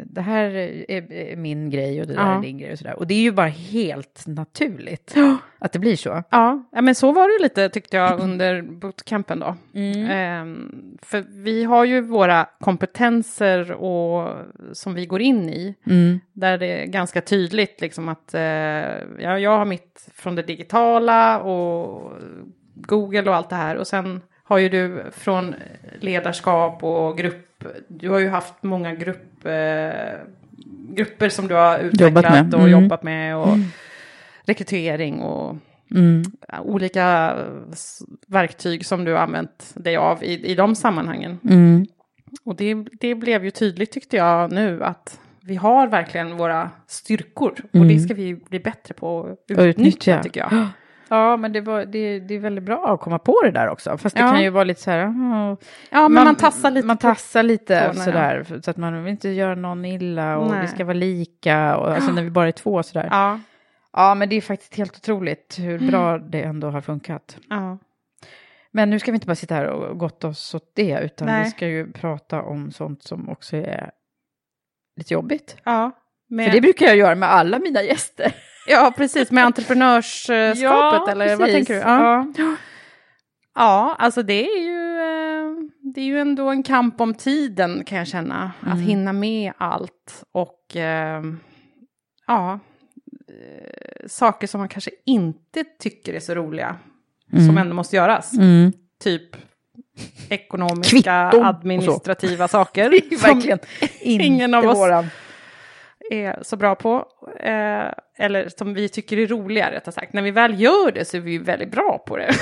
det 0.06 0.20
här 0.20 0.50
är, 0.90 1.36
min 1.36 1.70
grej 1.70 2.00
och 2.00 2.06
det 2.06 2.14
där 2.14 2.20
Ja. 2.20 2.38
är 2.38 2.42
din 2.42 2.58
grej 2.58 2.72
och 2.72 2.78
sådär. 2.78 2.98
Och 2.98 3.06
det 3.06 3.14
är 3.14 3.20
ju 3.20 3.32
bara 3.32 3.46
helt 3.46 4.24
naturligt 4.26 5.14
att 5.58 5.72
det 5.72 5.78
blir 5.78 5.96
så. 5.96 6.22
Ja, 6.30 6.68
ja, 6.72 6.82
men 6.82 6.94
så 6.94 7.12
var 7.12 7.38
det 7.38 7.42
lite 7.42 7.68
tyckte 7.68 7.96
jag 7.96 8.20
under 8.20 8.62
bootcampen 8.62 9.40
då. 9.40 9.56
Mm. 9.74 10.10
Ehm, 10.10 10.98
för 11.02 11.24
vi 11.28 11.64
har 11.64 11.84
ju 11.84 12.00
våra 12.00 12.46
kompetenser 12.60 13.72
och, 13.72 14.36
som 14.72 14.94
vi 14.94 15.06
går 15.06 15.20
in 15.20 15.48
i. 15.48 15.74
Mm. 15.86 16.20
Där 16.32 16.58
det 16.58 16.66
är 16.66 16.86
ganska 16.86 17.20
tydligt 17.20 17.80
liksom 17.80 18.08
att 18.08 18.34
eh, 18.34 18.40
ja, 19.20 19.38
jag 19.38 19.58
har 19.58 19.64
mitt 19.64 20.08
från 20.14 20.34
det 20.34 20.42
digitala 20.42 21.40
och 21.40 22.12
Google 22.74 23.30
och 23.30 23.36
allt 23.36 23.50
det 23.50 23.56
här. 23.56 23.76
Och 23.76 23.86
sen 23.86 24.20
har 24.44 24.58
ju 24.58 24.68
du 24.68 25.04
från 25.12 25.54
ledarskap 26.00 26.84
och 26.84 27.18
grupp. 27.18 27.47
Du 27.88 28.10
har 28.10 28.18
ju 28.18 28.28
haft 28.28 28.62
många 28.62 28.94
grupp, 28.94 29.44
eh, 29.46 30.18
grupper 30.94 31.28
som 31.28 31.48
du 31.48 31.54
har 31.54 31.78
utvecklat 31.78 32.24
med. 32.24 32.54
och 32.54 32.60
Mm. 32.60 32.72
jobbat 32.82 33.02
med. 33.02 33.36
Och 33.36 33.56
rekrytering 34.46 35.20
och 35.20 35.56
Mm. 35.90 36.22
olika 36.62 37.36
s- 37.72 37.98
verktyg 38.26 38.86
som 38.86 39.04
du 39.04 39.12
har 39.12 39.18
använt 39.20 39.72
dig 39.74 39.96
av 39.96 40.24
i, 40.24 40.46
i 40.46 40.54
de 40.54 40.74
sammanhangen. 40.74 41.38
Mm. 41.44 41.86
Och 42.44 42.56
det, 42.56 42.74
det 43.00 43.14
blev 43.14 43.44
ju 43.44 43.50
tydligt 43.50 43.92
tyckte 43.92 44.16
jag 44.16 44.52
nu 44.52 44.84
att 44.84 45.20
vi 45.42 45.54
har 45.56 45.86
verkligen 45.86 46.36
våra 46.36 46.70
styrkor 46.86 47.54
och 47.72 47.86
det 47.86 47.98
ska 48.00 48.14
vi 48.14 48.34
bli 48.34 48.60
bättre 48.60 48.94
på 48.94 49.20
att 49.20 49.38
utnyttja, 49.50 49.62
utnyttja. 49.68 50.22
tycker 50.22 50.40
jag. 50.40 50.66
Ja, 51.08 51.36
men 51.36 51.52
det, 51.52 51.60
var, 51.60 51.84
det, 51.84 52.18
det 52.20 52.34
är 52.34 52.38
väldigt 52.38 52.64
bra 52.64 52.94
att 52.94 53.00
komma 53.00 53.18
på 53.18 53.40
det 53.44 53.50
där 53.50 53.68
också. 53.68 53.98
Fast 53.98 54.16
det 54.16 54.22
Ja. 54.22 54.28
kan 54.30 54.42
ju 54.42 54.50
vara 54.50 54.64
lite 54.64 54.80
så 54.80 54.90
här... 54.90 55.06
"Åh." 55.06 55.54
Ja, 55.90 56.08
men 56.08 56.24
man, 56.24 56.34
tassar 56.36 56.70
lite. 56.70 56.86
Man 56.86 56.98
tassar 56.98 57.42
lite 57.42 57.80
tårna, 57.80 58.04
sådär, 58.04 58.42
för- 58.42 58.60
så 58.60 58.70
att 58.70 58.76
man 58.76 59.04
vill 59.04 59.10
inte 59.12 59.28
göra 59.28 59.54
någon 59.54 59.84
illa 59.84 60.38
och 60.38 60.50
Nej. 60.50 60.60
vi 60.62 60.68
ska 60.68 60.84
vara 60.84 60.94
lika. 60.94 61.76
Och, 61.76 61.90
alltså 61.92 62.12
när 62.12 62.22
vi 62.22 62.30
bara 62.30 62.48
är 62.48 62.52
två 62.52 62.82
sådär. 62.82 63.08
Ja. 63.10 63.40
Ja, 63.92 64.14
men 64.14 64.28
det 64.28 64.36
är 64.36 64.40
faktiskt 64.40 64.74
helt 64.76 64.96
otroligt 64.96 65.56
hur 65.58 65.78
bra 65.90 66.18
det 66.18 66.42
ändå 66.42 66.70
har 66.70 66.80
funkat. 66.80 67.36
ja. 67.48 67.78
Men 68.70 68.90
nu 68.90 68.98
ska 68.98 69.10
vi 69.10 69.16
inte 69.16 69.26
bara 69.26 69.34
sitta 69.34 69.54
här 69.54 69.64
och 69.66 69.98
gotta 69.98 70.28
oss 70.28 70.54
åt 70.54 70.72
det, 70.74 71.00
utan 71.02 71.26
Nej. 71.28 71.44
vi 71.44 71.50
ska 71.50 71.66
ju 71.68 71.92
prata 71.92 72.42
om 72.42 72.70
sånt 72.72 73.02
som 73.02 73.28
också 73.28 73.56
är 73.56 73.90
lite 74.96 75.14
jobbigt. 75.14 75.56
ja. 75.64 75.90
Med, 76.30 76.46
För 76.46 76.52
det 76.52 76.60
brukar 76.60 76.86
jag 76.86 76.96
göra 76.96 77.14
med 77.14 77.32
alla 77.32 77.58
mina 77.58 77.82
gäster. 77.82 78.34
Ja, 78.68 78.92
precis, 78.96 79.30
med 79.30 79.44
entreprenörskapet 79.44 81.08
eller 81.12 81.36
vad 81.36 81.38
precis. 81.38 81.54
tänker 81.54 81.74
du? 81.74 81.80
Ja. 81.80 82.26
Ja, 83.54 83.96
alltså 83.98 84.22
det 84.22 84.46
är 84.56 84.60
ju, 84.60 84.98
eh, 85.00 85.68
det 85.94 86.00
är 86.00 86.04
ju 86.04 86.20
ändå 86.20 86.48
en 86.48 86.62
kamp 86.62 87.00
om 87.00 87.14
tiden 87.14 87.84
kan 87.84 87.98
jag 87.98 88.06
känna. 88.06 88.52
Att 88.60 88.66
Mm. 88.66 88.78
hinna 88.86 89.12
med 89.12 89.52
allt. 89.58 90.24
Och 90.32 90.76
eh, 90.76 91.22
ja, 92.26 92.58
eh, 93.28 94.06
saker 94.08 94.46
som 94.46 94.58
man 94.60 94.68
kanske 94.68 94.90
inte 95.06 95.64
tycker 95.78 96.14
är 96.14 96.20
så 96.20 96.34
roliga. 96.34 96.76
Mm. 97.32 97.46
Som 97.46 97.58
ändå 97.58 97.74
måste 97.74 97.96
göras. 97.96 98.32
Mm. 98.32 98.72
Typ 99.04 99.36
ekonomiska, 100.28 100.90
Kvitton 101.30 101.46
administrativa 101.46 102.48
saker. 102.48 103.16
Som 103.18 103.58
ingen 104.00 104.54
av 104.54 104.64
oss. 104.64 104.78
Är 106.10 106.38
så 106.42 106.56
bra 106.56 106.74
på. 106.74 107.06
Eh, 107.40 107.86
eller 108.18 108.48
som 108.58 108.74
vi 108.74 108.88
tycker 108.88 109.18
är 109.18 109.26
roliga 109.26 109.70
rättare 109.70 109.92
sagt. 109.92 110.12
När 110.12 110.22
vi 110.22 110.30
väl 110.30 110.60
gör 110.60 110.92
det 110.92 111.04
så 111.04 111.16
är 111.16 111.20
vi 111.20 111.38
väldigt 111.38 111.70
bra 111.70 111.98
på 112.06 112.16
det. 112.16 112.30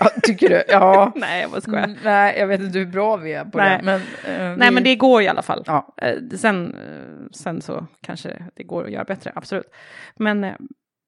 Ja, 0.00 0.10
tycker 0.22 0.48
du? 0.48 0.62
Ja. 0.68 1.12
Nej, 1.16 1.42
jag 1.42 1.50
bara 1.50 1.60
skojar. 1.60 1.84
Mm, 1.84 1.96
nej, 2.04 2.38
jag 2.38 2.46
vet 2.46 2.60
inte 2.60 2.78
hur 2.78 2.86
bra 2.86 3.16
vi 3.16 3.32
är 3.32 3.44
på 3.44 3.58
Nej. 3.58 3.78
det. 3.78 3.84
Men, 3.84 4.00
eh, 4.00 4.56
Nej, 4.58 4.68
vi- 4.68 4.74
men 4.74 4.84
det 4.84 4.96
går 4.96 5.22
i 5.22 5.28
alla 5.28 5.42
fall. 5.42 5.62
Ja. 5.66 5.94
Eh, 6.02 6.14
sen, 6.36 6.74
eh, 6.74 7.26
sen 7.32 7.62
så 7.62 7.86
kanske 8.02 8.42
det 8.54 8.62
går 8.62 8.84
att 8.84 8.90
göra 8.90 9.04
bättre, 9.04 9.32
absolut. 9.34 9.66
Men, 10.16 10.44
eh, 10.44 10.54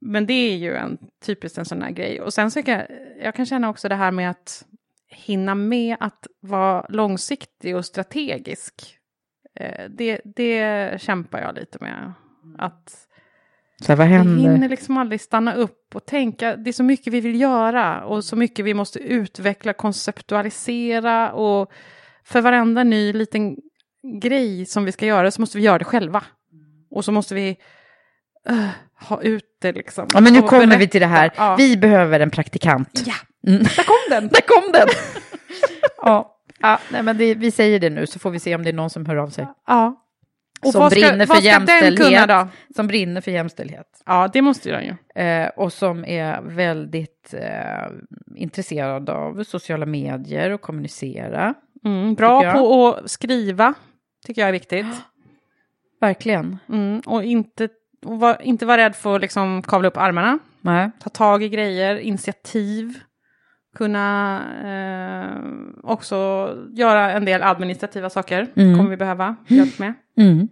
men 0.01 0.27
det 0.27 0.33
är 0.53 0.57
ju 0.57 0.75
en 0.77 0.99
typiskt 1.27 1.59
en 1.59 1.65
sån 1.65 1.83
här 1.83 1.91
grej. 1.91 2.21
Och 2.21 2.33
sen 2.35 2.51
så 2.51 2.63
kan 2.63 2.75
jag, 2.75 2.87
jag 3.23 3.35
kan 3.35 3.47
känna 3.47 3.69
också 3.71 3.89
det 3.89 3.95
här 3.95 4.11
med 4.11 4.31
att 4.31 4.65
hinna 5.09 5.55
med 5.55 5.97
att 6.01 6.27
vara 6.41 6.87
långsiktig 6.89 7.77
och 7.77 7.85
strategisk. 7.85 8.97
Eh, 9.61 9.85
Det, 9.91 10.21
det 10.25 11.03
kämpar 11.03 11.41
jag 11.41 11.55
lite 11.55 11.79
med. 11.81 12.13
Att 12.59 12.97
Så 13.83 13.87
här, 13.93 13.97
vad 13.97 14.07
vi 14.09 14.13
händer? 14.15 14.51
hinner 14.53 14.69
liksom 14.69 14.97
aldrig 14.97 15.21
stanna 15.21 15.55
upp 15.55 15.95
och 15.95 16.07
tänka. 16.07 16.57
Det 16.57 16.71
är 16.71 16.73
så 16.73 16.83
mycket 16.83 17.13
vi 17.13 17.21
vill 17.21 17.41
göra 17.41 18.05
och 18.05 18.25
så 18.25 18.37
mycket 18.37 18.65
vi 18.65 18.75
måste 18.75 18.99
utveckla, 18.99 19.73
konceptualisera 19.73 21.33
och 21.33 21.73
för 22.25 22.41
varenda 22.41 22.85
ny 22.85 23.13
liten 23.13 23.57
grej 24.23 24.67
som 24.67 24.85
vi 24.85 24.93
ska 24.93 25.07
göra 25.07 25.31
så 25.31 25.41
måste 25.43 25.59
vi 25.59 25.65
göra 25.65 25.79
det 25.79 25.85
själva. 25.85 26.25
Och 26.91 27.05
så 27.05 27.13
måste 27.13 27.35
vi 27.35 27.57
eh, 28.49 28.69
ha 29.09 29.23
ut 29.23 29.45
det 29.61 29.73
liksom. 29.73 30.07
Ja, 30.15 30.21
men 30.21 30.33
nu 30.33 30.43
kommer 30.43 30.67
berätta. 30.67 30.79
vi 30.79 30.89
till 30.89 31.01
det 31.01 31.07
här. 31.07 31.31
Ja. 31.37 31.57
Vi 31.57 31.77
behöver 31.77 32.21
en 32.21 32.31
praktikant. 32.31 33.03
Ja, 33.07 33.15
Mm. 33.47 33.63
där 33.63 33.85
kom 33.85 33.97
den! 34.11 34.29
Där 34.33 34.41
kom 34.41 34.73
den! 34.73 34.89
ja, 36.03 36.37
ja 36.61 36.79
nej, 36.93 37.03
men 37.03 37.19
det, 37.19 37.35
vi 37.35 37.51
säger 37.51 37.81
det 37.81 37.91
nu 37.91 38.07
så 38.07 38.19
får 38.19 38.31
vi 38.31 38.39
se 38.39 38.55
om 38.55 38.63
det 38.63 38.71
är 38.71 38.75
någon 38.75 38.91
som 38.91 39.07
hör 39.07 39.17
av 39.17 39.29
sig. 39.29 39.47
Ja. 39.67 40.07
Och 40.63 40.73
Som 40.73 40.81
vad 40.81 40.93
ska, 40.93 41.01
brinner 41.01 41.27
för 41.27 41.35
vad 41.35 41.43
ska 41.43 41.59
den 41.59 41.97
kunna 41.97 42.27
då? 42.27 42.49
Som 42.77 42.87
brinner 42.87 43.21
för 43.21 43.31
jämställdhet. 43.31 44.03
Ja, 44.07 44.29
det 44.33 44.43
måste 44.43 44.71
den 44.71 44.85
ju. 44.85 45.23
Eh, 45.23 45.49
och 45.49 45.73
som 45.73 46.05
är 46.05 46.41
väldigt 46.43 47.35
eh, 47.35 47.91
intresserad 48.37 49.11
av 49.11 49.45
sociala 49.45 49.87
medier 49.87 50.51
och 50.51 50.61
kommunicera. 50.61 51.55
Mm, 51.85 52.15
bra 52.15 52.53
på 52.53 52.89
att 52.89 53.11
skriva, 53.11 53.75
tycker 54.27 54.43
jag 54.43 54.49
är 54.49 54.53
viktigt. 54.53 54.87
Verkligen. 56.01 56.59
Mm, 56.69 57.01
och 57.07 57.25
inte, 57.25 57.69
och 58.05 58.21
var, 58.21 58.43
inte 58.43 58.67
vara 58.67 58.77
rädd 58.77 58.97
för 58.97 59.17
att 59.17 59.23
liksom 59.23 59.63
kavla 59.63 59.89
upp 59.89 59.97
armarna. 59.97 60.39
Nej. 60.61 60.91
ta 61.01 61.11
tag 61.11 61.43
i 61.43 61.49
grejer, 61.49 61.97
initiativ, 61.97 62.99
kunna 63.77 64.41
eh, 64.65 65.43
också 65.83 66.49
göra 66.73 67.13
en 67.13 67.25
del 67.25 67.43
administrativa 67.43 68.11
saker. 68.11 68.47
Mm. 68.57 68.77
kommer 68.77 68.91
vi 68.91 68.97
behöva 68.97 69.37
hjälp 69.47 69.79
med. 69.79 69.95
Mm. 70.17 70.49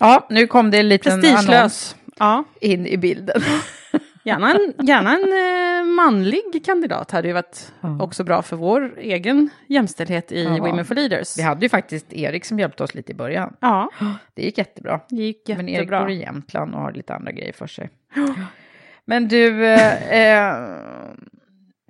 Ja, 0.00 0.26
nu 0.30 0.46
kom 0.46 0.70
det 0.70 0.78
en 0.78 0.88
liten 0.88 1.12
annons 1.12 1.24
Prestigelös. 1.32 1.96
Ja, 2.18 2.44
in 2.60 2.86
i 2.86 2.96
bilden. 2.96 3.42
gärna 4.24 4.50
en, 4.50 4.86
gärna 4.86 5.12
en 5.14 5.22
eh, 5.22 5.94
manlig 5.94 6.64
kandidat 6.64 7.10
hade 7.10 7.28
ju 7.28 7.34
varit 7.34 7.72
Ja. 7.80 8.02
också 8.02 8.24
bra 8.24 8.42
för 8.42 8.56
vår 8.56 8.98
egen 8.98 9.50
jämställdhet 9.68 10.32
i 10.32 10.44
Ja. 10.44 10.50
Women 10.50 10.84
for 10.84 10.94
Leaders. 10.94 11.38
Vi 11.38 11.42
hade 11.42 11.64
ju 11.64 11.68
faktiskt 11.68 12.12
Erik 12.12 12.44
som 12.44 12.58
hjälpte 12.58 12.82
oss 12.84 12.94
lite 12.94 13.12
i 13.12 13.14
början. 13.14 13.56
Ja, 13.60 13.90
Det 14.34 14.42
gick 14.42 14.58
jättebra. 14.58 15.00
det 15.08 15.16
gick 15.16 15.48
Men 15.48 15.60
Erik 15.68 15.70
jättebra. 15.78 16.00
bor 16.00 16.10
i 16.10 16.20
Jämtland 16.20 16.74
och 16.74 16.80
har 16.80 16.92
lite 16.92 17.14
andra 17.14 17.32
grejer 17.32 17.52
för 17.52 17.66
sig. 17.66 17.90
Men 19.04 19.28
du, 19.28 19.66
eh, 19.66 20.12
eh, 20.12 20.56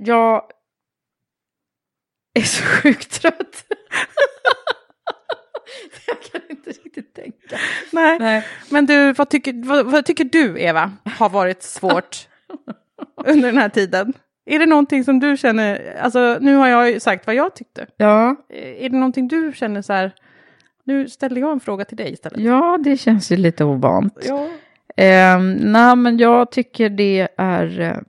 jag 0.07 0.43
är 2.35 2.43
så 2.43 2.63
sjukt 2.65 3.23
trött. 3.23 3.65
jag 6.07 6.23
kan 6.23 6.41
inte 6.51 6.71
riktigt 6.71 7.15
tänka. 7.15 7.57
Nej. 7.93 8.19
Nej. 8.19 8.47
Men 8.71 8.87
du, 8.87 9.13
vad 9.13 9.31
tycker, 9.31 9.67
vad, 9.67 9.87
vad 9.87 10.05
tycker 10.05 10.25
du, 10.25 10.61
Eva, 10.61 10.93
har 11.05 11.29
varit 11.29 11.63
svårt 11.63 12.29
under 13.27 13.49
den 13.53 13.59
här 13.59 13.69
tiden? 13.69 14.13
Är 14.47 14.59
det 14.59 14.67
någonting 14.67 15.05
som 15.05 15.21
du 15.21 15.37
känner, 15.37 15.97
alltså 16.01 16.39
nu 16.41 16.57
har 16.57 16.69
jag 16.69 16.91
ju 16.91 17.01
sagt 17.01 17.27
vad 17.27 17.37
jag 17.37 17.55
tyckte. 17.55 17.87
Ja, 17.97 18.37
Är 18.49 18.89
det 18.89 18.97
någonting 18.97 19.29
du 19.29 19.53
känner 19.55 19.83
så 19.83 19.93
här, 19.93 20.13
nu 20.85 21.09
ställer 21.09 21.41
jag 21.41 21.53
en 21.53 21.61
fråga 21.61 21.85
till 21.85 21.97
dig 21.97 22.13
istället. 22.13 22.41
ja, 22.41 22.79
det 22.85 22.97
känns 22.97 23.33
ju 23.33 23.37
lite 23.37 23.65
ovant. 23.65 24.19
Ja. 24.29 24.49
Eh, 24.97 25.39
nej, 25.61 25.97
men 25.97 26.19
jag 26.19 26.51
tycker 26.51 26.89
det 26.89 27.29
är... 27.37 28.03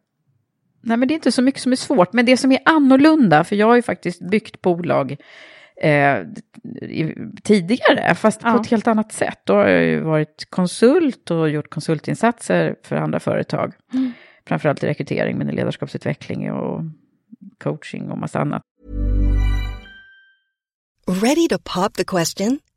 Nej, 0.86 0.98
men 0.98 1.08
det 1.08 1.14
är 1.14 1.16
inte 1.16 1.32
så 1.32 1.42
mycket 1.42 1.62
som 1.62 1.72
är 1.72 1.76
svårt. 1.76 2.14
Men 2.14 2.26
det 2.26 2.38
som 2.38 2.52
är 2.52 2.60
annorlunda, 2.66 3.44
för 3.44 3.56
jag 3.56 3.68
har 3.68 3.76
ju 3.76 3.82
faktiskt 3.82 4.30
byggt 4.30 4.62
bolag 4.62 5.16
eh, 5.82 6.18
tidigare, 7.44 8.16
fast 8.16 8.42
Ja. 8.44 8.52
på 8.54 8.62
ett 8.62 8.68
helt 8.68 8.88
annat 8.88 9.12
sätt. 9.12 9.40
Då 9.44 9.54
har 9.54 9.68
jag 9.68 9.84
ju 9.84 10.00
varit 10.00 10.48
konsult 10.50 11.32
och 11.32 11.50
gjort 11.50 11.70
konsultinsatser 11.70 12.76
för 12.84 12.96
andra 12.96 13.20
företag. 13.20 13.74
Mm. 13.94 14.12
Framförallt 14.48 14.84
i 14.84 14.88
rekrytering, 14.88 15.38
men 15.38 15.50
i 15.50 15.52
ledarskapsutveckling 15.52 16.52
och 16.52 16.82
coaching 17.64 18.12
och 18.12 18.18
massa 18.18 18.40
annat. 18.40 18.62
Ready 21.08 21.48
to 21.50 21.58
pop 21.76 21.94
the 21.94 22.04
question? 22.04 22.60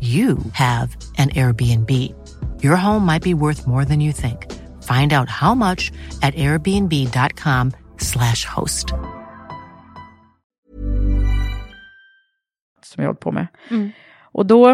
you 0.00 0.38
have 0.52 0.96
an 1.18 1.28
Airbnb. 1.28 1.90
Your 2.62 2.76
home 2.76 3.04
might 3.04 3.22
be 3.22 3.34
worth 3.34 3.66
more 3.66 3.84
than 3.84 4.00
you 4.00 4.12
think. 4.12 4.46
Find 4.82 5.12
out 5.12 5.28
how 5.28 5.54
much 5.54 5.92
at 6.22 6.34
airbnb.com 6.34 7.72
slash 7.98 8.46
host. 8.56 8.88
Som 12.82 13.02
jag 13.02 13.06
hållit 13.06 13.20
på 13.20 13.32
med. 13.32 13.46
Och 14.32 14.46
då, 14.46 14.70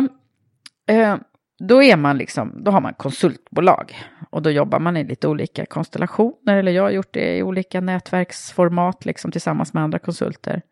eh, 0.86 1.16
då 1.58 1.82
är 1.82 1.96
man 1.96 2.18
liksom, 2.18 2.64
då 2.64 2.70
har 2.70 2.80
man 2.80 2.94
konsultbolag. 2.94 3.96
Och 4.30 4.42
då 4.42 4.50
jobbar 4.50 4.78
man 4.78 4.96
i 4.96 5.04
lite 5.04 5.28
olika 5.28 5.66
konstellationer. 5.66 6.56
Eller 6.56 6.72
jag 6.72 6.82
har 6.82 6.90
gjort 6.90 7.14
det 7.14 7.36
i 7.36 7.42
olika 7.42 7.80
nätverksformat 7.80 9.04
liksom 9.04 9.32
tillsammans 9.32 9.74
med 9.74 9.82
andra 9.82 9.98
konsulter. 9.98 10.62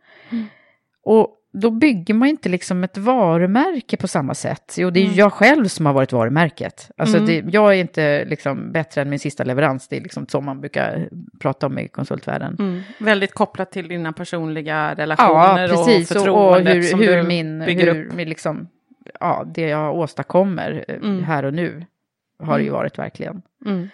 Och 1.05 1.41
då 1.57 1.71
bygger 1.71 2.15
man 2.15 2.29
inte 2.29 2.49
liksom 2.49 2.85
ett 2.85 2.99
varumärke 2.99 3.97
på 3.97 4.09
samma 4.09 4.35
sätt. 4.35 4.75
Jo, 4.79 4.91
det 4.91 5.01
är 5.01 5.19
jag 5.19 5.33
själv 5.33 5.67
som 5.69 5.87
har 5.87 5.93
varit 5.93 6.13
varumärket. 6.13 6.91
Alltså 6.97 7.17
Mm. 7.19 7.27
det, 7.27 7.53
jag 7.53 7.71
är 7.75 7.77
inte 7.81 8.25
liksom 8.25 8.73
bättre 8.73 9.03
än 9.03 9.11
min 9.11 9.19
sista 9.19 9.45
leverans. 9.45 9.89
Det 9.89 9.97
är 9.97 10.01
liksom 10.01 10.27
så 10.29 10.41
man 10.41 10.61
brukar 10.61 11.09
prata 11.41 11.67
om 11.67 11.79
i 11.79 11.89
konsultvärlden. 11.89 12.57
Mm. 12.59 12.81
Väldigt 12.99 13.35
kopplat 13.35 13.73
till 13.73 13.89
dina 13.89 14.13
personliga 14.13 14.95
relationer 14.95 15.69
Ja, 15.69 15.85
precis. 15.85 16.11
och 16.11 16.17
Och, 16.17 16.23
och 16.23 16.25
förtroendet 16.25 16.75
hur, 16.77 16.83
som 16.83 17.01
hur 17.01 17.17
du 17.17 17.23
min, 17.23 17.59
bygger 17.67 17.95
hur 17.95 18.07
upp. 18.07 18.13
min 18.15 18.29
liksom, 18.29 18.69
ja, 19.21 19.45
det 19.55 19.69
jag 19.69 19.95
åstadkommer 19.95 20.85
eh, 20.89 20.95
Mm. 20.97 21.25
här 21.25 21.45
och 21.45 21.55
nu 21.55 21.85
har 22.39 22.59
det 22.59 22.63
ju 22.65 22.69
Mm. 22.69 22.79
varit 22.79 22.99
verkligen. 22.99 23.43
Mm. 23.67 23.89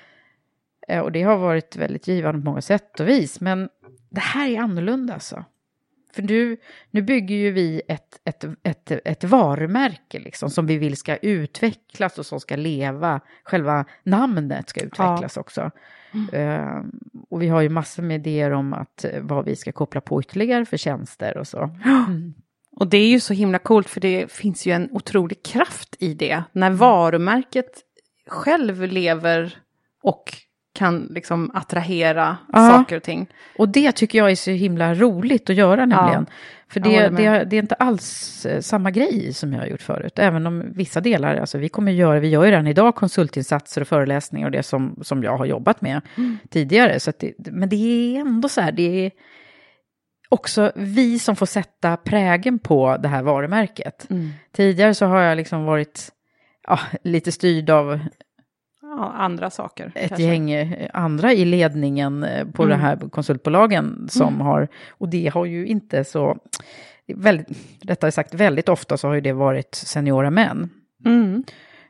Eh, 0.88 1.00
Och 1.00 1.12
det 1.12 1.22
har 1.22 1.36
varit 1.36 1.76
väldigt 1.76 2.08
givande 2.08 2.40
på 2.40 2.44
många 2.44 2.60
sätt 2.62 3.00
och 3.00 3.08
vis. 3.08 3.40
Men 3.40 3.68
det 4.10 4.20
här 4.20 4.48
är 4.48 4.58
annorlunda 4.60 5.14
alltså. 5.14 5.44
För 6.12 6.22
nu, 6.22 6.56
nu 6.90 7.02
bygger 7.02 7.36
ju 7.36 7.50
vi 7.50 7.82
ett, 7.88 8.20
ett, 8.24 8.44
ett, 8.62 8.90
ett 9.04 9.24
varumärke 9.24 10.18
liksom, 10.18 10.50
som 10.50 10.66
vi 10.66 10.78
vill 10.78 10.96
ska 10.96 11.16
utvecklas 11.16 12.18
och 12.18 12.26
som 12.26 12.40
ska 12.40 12.56
leva. 12.56 13.20
Själva 13.44 13.84
namnet 14.02 14.68
ska 14.68 14.80
utvecklas 14.80 15.36
också. 15.36 15.70
Eh, 16.32 16.80
och 17.30 17.42
vi 17.42 17.48
har 17.48 17.60
ju 17.60 17.68
massor 17.68 18.02
med 18.02 18.26
idéer 18.26 18.50
om 18.50 18.72
att, 18.72 19.04
eh, 19.04 19.20
vad 19.20 19.44
vi 19.44 19.56
ska 19.56 19.72
koppla 19.72 20.00
på 20.00 20.20
ytterligare 20.20 20.64
för 20.64 20.76
tjänster 20.76 21.36
och 21.36 21.46
så. 21.46 21.70
Mm. 21.84 22.34
Och 22.76 22.86
det 22.86 22.96
är 22.96 23.08
ju 23.08 23.20
så 23.20 23.34
himla 23.34 23.58
coolt 23.58 23.88
för 23.88 24.00
det 24.00 24.32
finns 24.32 24.66
ju 24.66 24.72
en 24.72 24.88
otrolig 24.92 25.42
kraft 25.42 25.96
i 25.98 26.14
det. 26.14 26.42
När 26.52 26.70
varumärket 26.70 27.70
själv 28.26 28.82
lever 28.82 29.58
och 30.02 30.32
kan 30.72 31.06
liksom 31.10 31.50
attrahera 31.54 32.36
Ja. 32.52 32.68
saker 32.70 32.96
och 32.96 33.02
ting. 33.02 33.26
Och 33.58 33.68
det 33.68 33.92
tycker 33.92 34.18
jag 34.18 34.30
är 34.30 34.34
så 34.34 34.50
himla 34.50 34.94
roligt 34.94 35.50
att 35.50 35.56
göra 35.56 35.86
nämligen. 35.86 36.26
För 36.68 36.80
jag 36.80 37.12
det, 37.12 37.22
det, 37.22 37.44
det 37.44 37.56
är 37.56 37.62
inte 37.62 37.74
alls 37.74 38.46
eh, 38.46 38.60
samma 38.60 38.90
grej 38.90 39.32
som 39.32 39.52
jag 39.52 39.60
har 39.60 39.66
gjort 39.66 39.82
förut. 39.82 40.18
Även 40.18 40.46
om 40.46 40.72
vissa 40.72 41.00
delar, 41.00 41.36
alltså 41.36 41.58
vi 41.58 41.68
kommer 41.68 41.92
göra, 41.92 42.20
vi 42.20 42.28
gör 42.28 42.44
ju 42.44 42.50
redan 42.50 42.66
idag 42.66 42.94
konsultinsatser 42.94 43.80
och 43.80 43.88
föreläsningar 43.88 44.46
och 44.46 44.52
det 44.52 44.62
som, 44.62 44.98
som 45.02 45.22
jag 45.22 45.36
har 45.36 45.44
jobbat 45.44 45.80
med 45.80 46.00
Mm. 46.16 46.38
tidigare. 46.50 47.00
Så 47.00 47.12
det, 47.18 47.34
men 47.38 47.68
det 47.68 47.76
är 48.16 48.20
ändå 48.20 48.48
så 48.48 48.60
här, 48.60 48.72
det 48.72 49.06
är 49.06 49.10
också 50.28 50.72
vi 50.74 51.18
som 51.18 51.36
får 51.36 51.46
sätta 51.46 51.96
prägen 51.96 52.58
på 52.58 52.96
det 52.96 53.08
här 53.08 53.22
varumärket. 53.22 54.06
Mm. 54.10 54.30
Tidigare 54.52 54.94
så 54.94 55.06
har 55.06 55.20
jag 55.20 55.36
liksom 55.36 55.64
varit 55.64 56.08
ja, 56.68 56.78
lite 57.04 57.32
styrd 57.32 57.70
av 57.70 57.92
Ja, 57.92 57.98
andra 58.98 59.50
saker. 59.50 59.92
ett 59.94 60.08
kanske. 60.08 60.24
gäng 60.26 60.50
eh, 60.50 60.90
andra 60.94 61.32
i 61.32 61.44
ledningen 61.44 62.24
eh, 62.24 62.46
på 62.48 62.62
Mm. 62.62 62.78
de 62.78 62.84
här 62.84 62.96
konsultbolagen 63.10 64.06
som 64.10 64.28
Mm. 64.34 64.40
har, 64.40 64.68
och 64.90 65.08
det 65.08 65.28
har 65.34 65.44
ju 65.44 65.66
inte 65.66 66.04
så, 66.04 66.36
väldigt, 67.14 67.48
rättare 67.84 68.12
sagt 68.12 68.34
väldigt 68.34 68.68
ofta 68.68 68.96
så 68.96 69.08
har 69.08 69.14
ju 69.14 69.20
det 69.20 69.32
varit 69.32 69.74
seniora 69.74 70.30
män. 70.30 70.70
Mm. 71.04 71.44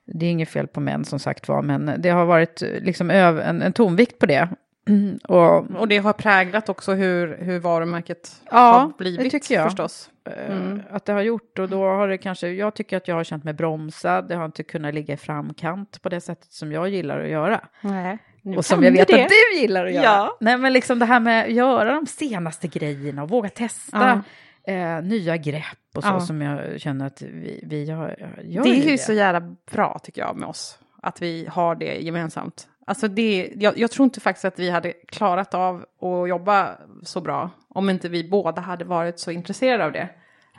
Det 0.06 0.26
är 0.26 0.30
inget 0.30 0.48
fel 0.48 0.66
på 0.66 0.80
män 0.80 1.04
som 1.04 1.18
sagt 1.18 1.48
var, 1.48 1.62
men 1.62 1.90
det 1.98 2.08
har 2.10 2.24
varit 2.24 2.62
eh, 2.62 2.68
liksom 2.80 3.10
öv, 3.10 3.40
en, 3.40 3.62
en 3.62 3.72
tonvikt 3.72 4.18
på 4.18 4.26
det. 4.26 4.48
Mm, 4.88 5.18
Och 5.28 5.70
Och 5.70 5.88
det 5.88 5.98
har 5.98 6.12
präglat 6.12 6.68
också 6.68 6.92
hur, 6.92 7.36
hur 7.40 7.58
varumärket 7.58 8.42
Ja, 8.50 8.58
har 8.58 8.92
blivit 8.98 9.20
det 9.20 9.30
tycker 9.30 9.54
jag. 9.54 9.64
förstås. 9.64 10.10
Eh, 10.36 10.56
Mm. 10.56 10.82
att 10.90 11.04
det 11.04 11.12
har 11.12 11.20
gjort 11.22 11.58
och 11.58 11.68
då 11.68 11.84
har 11.84 12.08
det 12.08 12.18
kanske, 12.18 12.48
jag 12.48 12.74
tycker 12.74 12.96
att 12.96 13.08
jag 13.08 13.14
har 13.14 13.24
känt 13.24 13.44
mig 13.44 13.54
bromsad, 13.54 14.28
det 14.28 14.34
har 14.34 14.44
inte 14.44 14.62
kunnat 14.62 14.94
ligga 14.94 15.14
i 15.14 15.16
framkant 15.16 16.02
på 16.02 16.08
det 16.08 16.20
sättet 16.20 16.52
som 16.52 16.72
jag 16.72 16.88
gillar 16.88 17.20
att 17.20 17.28
göra. 17.30 17.60
Nej. 17.80 18.18
Och 18.56 18.64
som 18.64 18.84
jag 18.84 18.92
vet 18.92 19.08
det. 19.08 19.22
att 19.22 19.28
du 19.52 19.58
gillar 19.60 19.86
att 19.86 19.92
göra. 19.92 20.04
Ja. 20.04 20.36
Nej 20.40 20.58
men 20.58 20.72
liksom 20.72 20.98
det 20.98 21.04
här 21.06 21.20
med 21.20 21.44
att 21.44 21.52
göra 21.52 21.94
de 21.94 22.06
senaste 22.06 22.68
grejerna 22.68 23.22
och 23.22 23.28
våga 23.30 23.48
testa 23.48 24.22
eh, 24.66 25.02
nya 25.02 25.36
grepp 25.36 25.64
och 25.96 26.02
så 26.02 26.08
Ja. 26.08 26.20
som 26.20 26.42
jag 26.42 26.80
känner 26.80 27.06
att 27.06 27.22
vi, 27.22 27.64
vi 27.66 27.84
gör, 27.84 28.32
gör 28.42 28.62
Det 28.62 28.70
är 28.70 28.74
ju 28.84 28.90
ju 28.90 28.98
så 28.98 29.12
jävla 29.12 29.40
bra 29.72 29.98
tycker 30.02 30.20
jag 30.22 30.36
med 30.36 30.48
oss. 30.48 30.78
Att 31.02 31.22
vi 31.22 31.46
har 31.50 31.74
det 31.74 31.94
gemensamt. 32.00 32.66
Alltså 32.86 33.08
det, 33.08 33.52
jag, 33.56 33.78
jag 33.78 33.90
tror 33.90 34.04
inte 34.04 34.20
faktiskt 34.20 34.44
att 34.44 34.58
vi 34.58 34.70
hade 34.70 34.92
klarat 34.92 35.54
av 35.54 35.76
att 36.00 36.28
jobba 36.28 36.70
så 37.02 37.20
bra 37.20 37.50
om 37.68 37.90
inte 37.90 38.08
vi 38.08 38.28
båda 38.28 38.60
hade 38.60 38.84
varit 38.84 39.18
så 39.18 39.30
intresserade 39.30 39.84
av 39.84 39.92
det. 39.92 40.08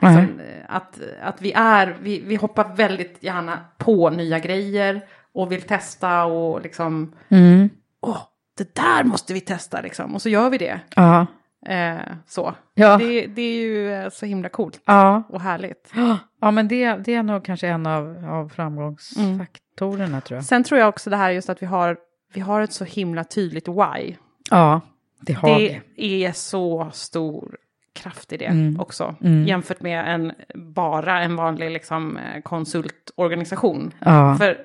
Eh, 0.02 0.24
att, 0.68 1.00
att 1.22 1.42
vi 1.42 1.52
är, 1.52 1.96
vi, 2.02 2.20
vi 2.20 2.36
hoppar 2.36 2.74
väldigt 2.76 3.22
gärna 3.22 3.58
på 3.78 4.10
nya 4.10 4.38
grejer 4.38 5.00
och 5.34 5.52
vill 5.52 5.62
testa 5.62 6.24
och 6.24 6.62
liksom, 6.62 7.12
Mm. 7.28 7.70
åh, 8.00 8.18
det 8.58 8.74
där 8.74 9.04
måste 9.04 9.34
vi 9.34 9.40
testa 9.40 9.80
liksom. 9.80 10.14
Och 10.14 10.22
så 10.22 10.28
gör 10.28 10.50
vi 10.50 10.58
det. 10.58 10.80
Ja. 10.96 11.26
Eh, 11.66 11.96
så. 12.26 12.54
Ja. 12.74 12.96
Det, 12.96 13.26
det 13.26 13.42
är 13.42 13.56
ju 13.56 13.92
eh, 13.94 14.08
så 14.10 14.26
himla 14.26 14.48
coolt 14.48 14.80
Ja. 14.84 15.22
och 15.28 15.40
härligt. 15.40 15.92
ja, 16.40 16.50
men 16.50 16.68
det, 16.68 16.94
det 16.96 17.14
är 17.14 17.22
nog 17.22 17.44
kanske 17.44 17.68
en 17.68 17.86
av, 17.86 18.24
av 18.28 18.48
framgångsfaktorerna 18.48 20.20
tror 20.20 20.36
jag. 20.36 20.44
Sen 20.44 20.64
tror 20.64 20.80
jag 20.80 20.88
också 20.88 21.10
det 21.10 21.16
här 21.16 21.30
just 21.30 21.48
att 21.50 21.62
vi 21.62 21.66
har, 21.66 21.96
vi 22.34 22.40
har 22.40 22.60
ett 22.60 22.72
så 22.72 22.84
himla 22.84 23.24
tydligt 23.24 23.68
why. 23.68 24.16
Ja, 24.50 24.80
det 25.20 25.32
har 25.32 25.48
det 25.60 25.80
vi. 25.96 26.24
är 26.24 26.32
så 26.32 26.90
stor 26.92 27.56
kraft 27.94 28.32
i 28.32 28.36
det 28.36 28.44
Mm. 28.46 28.80
också. 28.80 29.14
Mm. 29.24 29.46
Jämfört 29.46 29.80
med 29.80 30.14
en, 30.14 30.32
bara 30.54 31.22
en 31.22 31.36
vanlig 31.36 31.70
liksom, 31.70 32.16
eh, 32.16 32.42
konsultorganisation. 32.42 33.92
Ja. 33.98 34.36
För 34.38 34.58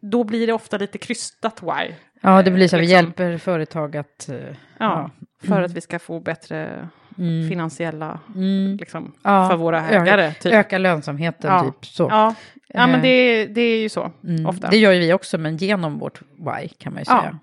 då 0.00 0.24
blir 0.24 0.46
det 0.46 0.52
ofta 0.52 0.78
lite 0.78 0.98
krystat 0.98 1.62
why. 1.62 1.94
Ja, 2.20 2.42
det 2.42 2.50
blir 2.50 2.68
så 2.68 2.76
att 2.76 2.82
vi 2.82 2.86
liksom. 2.86 2.96
hjälper 3.04 3.38
företag 3.38 3.96
att... 3.96 4.28
eh, 4.28 4.36
Ja, 4.78 5.10
för 5.40 5.52
Mm. 5.52 5.64
att 5.64 5.72
vi 5.72 5.80
ska 5.80 5.98
få 5.98 6.20
bättre 6.20 6.88
Mm. 7.18 7.48
finansiella, 7.48 8.20
Mm. 8.34 8.76
liksom, 8.76 9.12
Ja, 9.22 9.48
för 9.48 9.56
våra 9.56 9.80
öka- 9.88 10.02
ägare. 10.02 10.32
Typ. 10.34 10.52
Öka 10.52 10.78
lönsamheten, 10.78 11.52
ja. 11.52 11.62
typ 11.64 11.86
så. 11.86 12.02
Ja, 12.10 12.34
ja 12.68 12.86
men 12.86 12.94
Eh. 12.96 13.02
det, 13.02 13.46
det 13.46 13.60
är 13.60 13.80
ju 13.82 13.88
så 13.88 14.10
Mm. 14.24 14.46
ofta. 14.46 14.70
Det 14.70 14.76
gör 14.76 14.92
ju 14.92 15.00
vi 15.00 15.12
också, 15.12 15.38
men 15.38 15.56
genom 15.56 15.98
vårt 15.98 16.20
why 16.20 16.68
kan 16.78 16.92
man 16.92 17.00
ju 17.00 17.04
säga. 17.04 17.38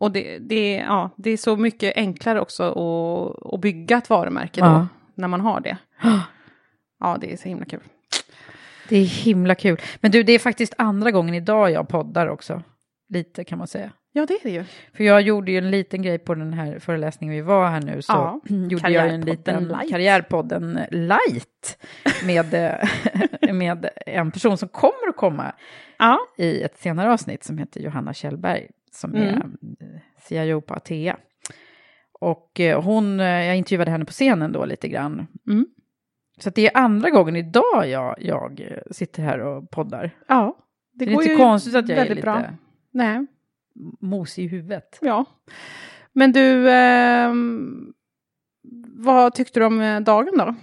Och 0.00 0.12
det, 0.12 0.38
det, 0.38 0.74
ja, 0.76 1.10
det 1.16 1.30
är 1.30 1.36
så 1.36 1.56
mycket 1.56 1.96
enklare 1.96 2.40
också 2.40 2.62
att, 2.64 3.54
att 3.54 3.60
bygga 3.60 3.98
ett 3.98 4.10
varumärke 4.10 4.60
då, 4.60 4.66
Ja. 4.66 4.88
när 5.14 5.28
man 5.28 5.40
har 5.40 5.60
det. 5.60 5.76
Ja, 7.00 7.18
det 7.20 7.32
är 7.32 7.36
så 7.36 7.48
himla 7.48 7.64
kul. 7.64 7.80
Det 8.88 8.96
är 8.96 9.04
himla 9.04 9.54
kul. 9.54 9.80
Men 10.00 10.10
du, 10.10 10.22
det 10.22 10.32
är 10.32 10.38
faktiskt 10.38 10.74
andra 10.78 11.10
gången 11.10 11.34
idag 11.34 11.70
jag 11.70 11.88
poddar 11.88 12.26
också. 12.28 12.62
Lite 13.08 13.44
kan 13.44 13.58
man 13.58 13.66
säga. 13.66 13.90
Ja, 14.12 14.26
det 14.26 14.34
är 14.34 14.38
det 14.42 14.50
ju. 14.50 14.64
För 14.94 15.04
jag 15.04 15.22
gjorde 15.22 15.52
ju 15.52 15.58
en 15.58 15.70
liten 15.70 16.02
grej 16.02 16.18
på 16.18 16.34
den 16.34 16.52
här 16.52 16.78
föreläsningen 16.78 17.34
vi 17.34 17.40
var 17.40 17.68
här 17.70 17.80
nu. 17.80 18.02
Så 18.02 18.12
Ja, 18.12 18.40
gjorde 18.70 18.90
jag 18.90 19.08
en 19.08 19.20
liten 19.20 19.64
Light. 19.68 19.90
karriärpodden 19.90 20.80
light. 20.90 21.78
Med, 22.26 22.54
eh, 22.54 23.52
med 23.54 23.88
en 24.06 24.30
person 24.30 24.58
som 24.58 24.68
kommer 24.68 25.08
att 25.08 25.16
komma 25.16 25.52
Ja. 25.98 26.18
i 26.38 26.62
ett 26.62 26.78
senare 26.78 27.12
avsnitt 27.12 27.44
som 27.44 27.58
heter 27.58 27.80
Johanna 27.80 28.14
Kjellberg. 28.14 28.66
Som 28.92 29.14
är 29.14 29.32
Mm. 29.32 29.56
eh, 29.80 30.00
CIO 30.28 30.60
på 30.60 30.74
Atea. 30.74 31.16
Och 32.20 32.60
eh, 32.60 32.82
hon, 32.82 33.20
eh, 33.20 33.26
jag 33.26 33.56
intervjuade 33.56 33.90
henne 33.90 34.04
på 34.04 34.12
scenen 34.12 34.52
då 34.52 34.64
lite 34.64 34.88
grann. 34.88 35.26
Mm. 35.46 35.66
Så 36.38 36.50
det 36.50 36.66
är 36.66 36.76
andra 36.76 37.10
gången 37.10 37.36
idag 37.36 37.88
jag, 37.88 38.16
jag 38.18 38.60
eh, 38.60 38.78
sitter 38.90 39.22
här 39.22 39.38
och 39.38 39.70
poddar. 39.70 40.10
Ja, 40.28 40.56
Det, 40.92 41.04
det 41.04 41.10
är 41.10 41.14
går 41.14 41.22
inte 41.22 41.36
konstigt 41.36 41.74
att 41.74 41.88
jag 41.88 41.98
är 41.98 42.08
lite 42.08 42.22
bra. 42.22 42.42
Nej, 42.90 43.26
mosig 44.00 44.44
i 44.44 44.48
huvudet. 44.48 44.98
ja. 45.02 45.24
Men 46.12 46.32
du, 46.32 46.70
ehm, 46.70 47.92
vad 48.94 49.34
tyckte 49.34 49.60
du 49.60 49.66
om 49.66 49.80
eh, 49.80 50.00
dagen 50.00 50.34
då? 50.38 50.54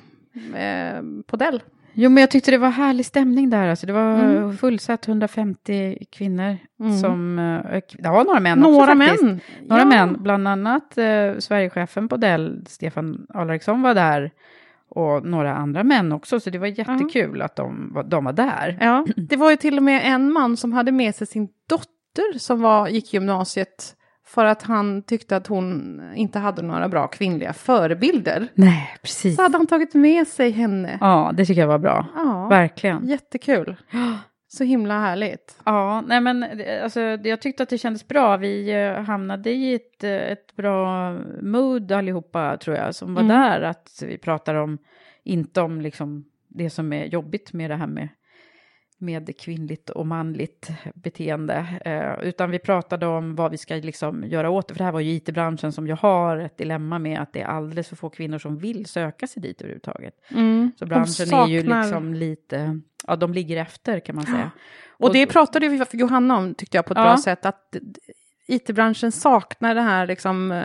Eh, 0.57 1.01
på 1.27 1.35
Dell? 1.37 1.63
Jo, 1.97 2.09
men 2.09 2.21
jag 2.21 2.31
tyckte 2.31 2.51
det 2.51 2.57
var 2.57 2.69
härlig 2.69 3.05
stämning 3.05 3.49
där. 3.49 3.67
Alltså, 3.67 3.87
det 3.87 3.93
var 3.93 4.19
Mm. 4.19 4.57
fullsatt 4.57 5.07
150 5.07 5.97
kvinnor 6.11 6.57
Mm. 6.79 6.97
som... 6.97 7.39
eh, 7.39 7.81
Det 7.97 8.09
var 8.09 8.23
några 8.23 8.39
män 8.39 8.59
Några 8.59 8.83
också 8.83 8.95
faktiskt. 8.97 9.23
män. 9.23 9.39
Några 9.67 9.81
Ja. 9.81 9.85
män, 9.87 10.17
bland 10.19 10.47
annat 10.47 10.97
eh, 10.97 11.37
Sverigechefen 11.39 12.07
på 12.07 12.17
Dell, 12.17 12.65
Stefan 12.67 13.25
Alriksson 13.33 13.81
var 13.81 13.93
där. 13.93 14.31
Och 14.89 15.25
några 15.25 15.55
andra 15.55 15.83
män 15.83 16.11
också, 16.11 16.39
så 16.39 16.49
det 16.49 16.57
var 16.57 16.67
jättekul 16.67 17.41
att 17.41 17.55
de, 17.55 17.93
var- 17.93 18.03
de 18.03 18.23
var 18.25 18.33
där. 18.33 18.77
Ja, 18.81 19.05
det 19.15 19.35
var 19.35 19.49
ju 19.51 19.55
till 19.57 19.77
och 19.77 19.83
med 19.83 20.01
en 20.05 20.31
man 20.33 20.57
som 20.57 20.73
hade 20.73 20.91
med 20.91 21.15
sig 21.15 21.27
sin 21.27 21.47
dotter 21.69 22.39
som 22.39 22.61
var, 22.61 22.87
gick 22.87 23.13
gymnasiet 23.13 23.95
för 24.27 24.45
att 24.45 24.63
han 24.63 25.01
tyckte 25.01 25.35
att 25.35 25.47
hon 25.47 26.01
inte 26.15 26.39
hade 26.39 26.61
några 26.61 26.89
bra 26.89 27.07
kvinnliga 27.07 27.53
förebilder. 27.53 28.47
Nej, 28.53 28.95
precis. 29.01 29.35
Så 29.35 29.41
hade 29.41 29.57
han 29.57 29.67
tagit 29.67 29.93
med 29.93 30.27
sig 30.27 30.51
henne. 30.51 30.97
Ja, 31.01 31.31
det 31.33 31.45
tycker 31.45 31.61
jag 31.61 31.67
var 31.67 31.77
bra. 31.79 32.05
Ja, 32.15 32.47
Verkligen. 32.47 33.07
jättekul. 33.07 33.75
Så 34.47 34.63
himla 34.63 34.99
härligt. 34.99 35.57
Ja, 35.65 36.03
nej 36.07 36.21
men 36.21 36.45
alltså, 36.83 36.99
jag 37.01 37.41
tyckte 37.41 37.63
att 37.63 37.69
det 37.69 37.77
kändes 37.77 38.07
bra. 38.07 38.37
Vi 38.37 38.73
eh, 38.73 39.03
hamnade 39.03 39.49
i 39.51 39.73
ett, 39.75 40.03
eh, 40.03 40.11
ett 40.11 40.55
bra 40.55 41.13
mood 41.41 41.91
allihopa, 41.91 42.57
tror 42.57 42.75
jag, 42.77 42.95
som 42.95 43.13
var 43.13 43.21
Mm. 43.21 43.37
där. 43.41 43.61
Att 43.61 44.03
vi 44.07 44.17
pratar 44.17 44.55
om, 44.55 44.77
inte 45.23 45.61
om 45.61 45.81
liksom 45.81 46.25
det 46.47 46.69
som 46.69 46.93
är 46.93 47.05
jobbigt 47.05 47.53
med 47.53 47.69
det 47.71 47.75
här 47.75 47.87
med, 47.87 48.09
med 49.05 49.39
kvinnligt 49.39 49.89
och 49.89 50.07
manligt 50.07 50.69
beteende, 50.93 51.65
eh, 51.85 52.27
utan 52.27 52.51
vi 52.51 52.59
pratade 52.59 53.05
om 53.07 53.35
vad 53.35 53.51
vi 53.51 53.57
ska 53.57 53.75
liksom 53.75 54.23
göra 54.27 54.49
åt 54.49 54.67
det. 54.67 54.73
För 54.73 54.77
det 54.77 54.83
här 54.85 54.91
var 54.91 54.99
ju 54.99 55.11
IT-branschen 55.11 55.71
som 55.71 55.87
jag 55.87 55.95
har 55.95 56.37
ett 56.37 56.57
dilemma 56.57 56.99
med 56.99 57.19
att 57.21 57.33
det 57.33 57.41
är 57.41 57.45
alldeles 57.47 57.87
för 57.89 57.95
få 57.95 58.09
kvinnor 58.09 58.37
som 58.37 58.57
vill 58.57 58.85
söka 58.85 59.27
sig 59.27 59.41
dit 59.41 59.61
överhuvudtaget. 59.61 60.13
Mm. 60.31 60.71
Så 60.79 60.85
branschen 60.85 61.33
är 61.33 61.47
ju 61.47 61.61
saknar- 61.61 61.81
liksom 61.83 62.13
lite, 62.13 62.79
ja 63.07 63.15
de 63.15 63.33
ligger 63.33 63.57
efter 63.57 63.99
kan 63.99 64.15
man 64.15 64.25
säga. 64.25 64.51
Och 64.97 65.13
det 65.13 65.25
pratade 65.27 65.85
för 65.85 65.97
Johanna 65.97 66.37
om, 66.37 66.53
tyckte 66.55 66.77
jag, 66.77 66.85
på 66.85 66.93
ett 66.93 66.97
Ja. 66.99 67.03
bra 67.03 67.17
sätt. 67.17 67.45
Att 67.45 67.75
it-branschen 68.47 69.11
saknar 69.11 69.75
det 69.75 69.81
här 69.81 70.07
liksom, 70.07 70.51
eh, 70.51 70.63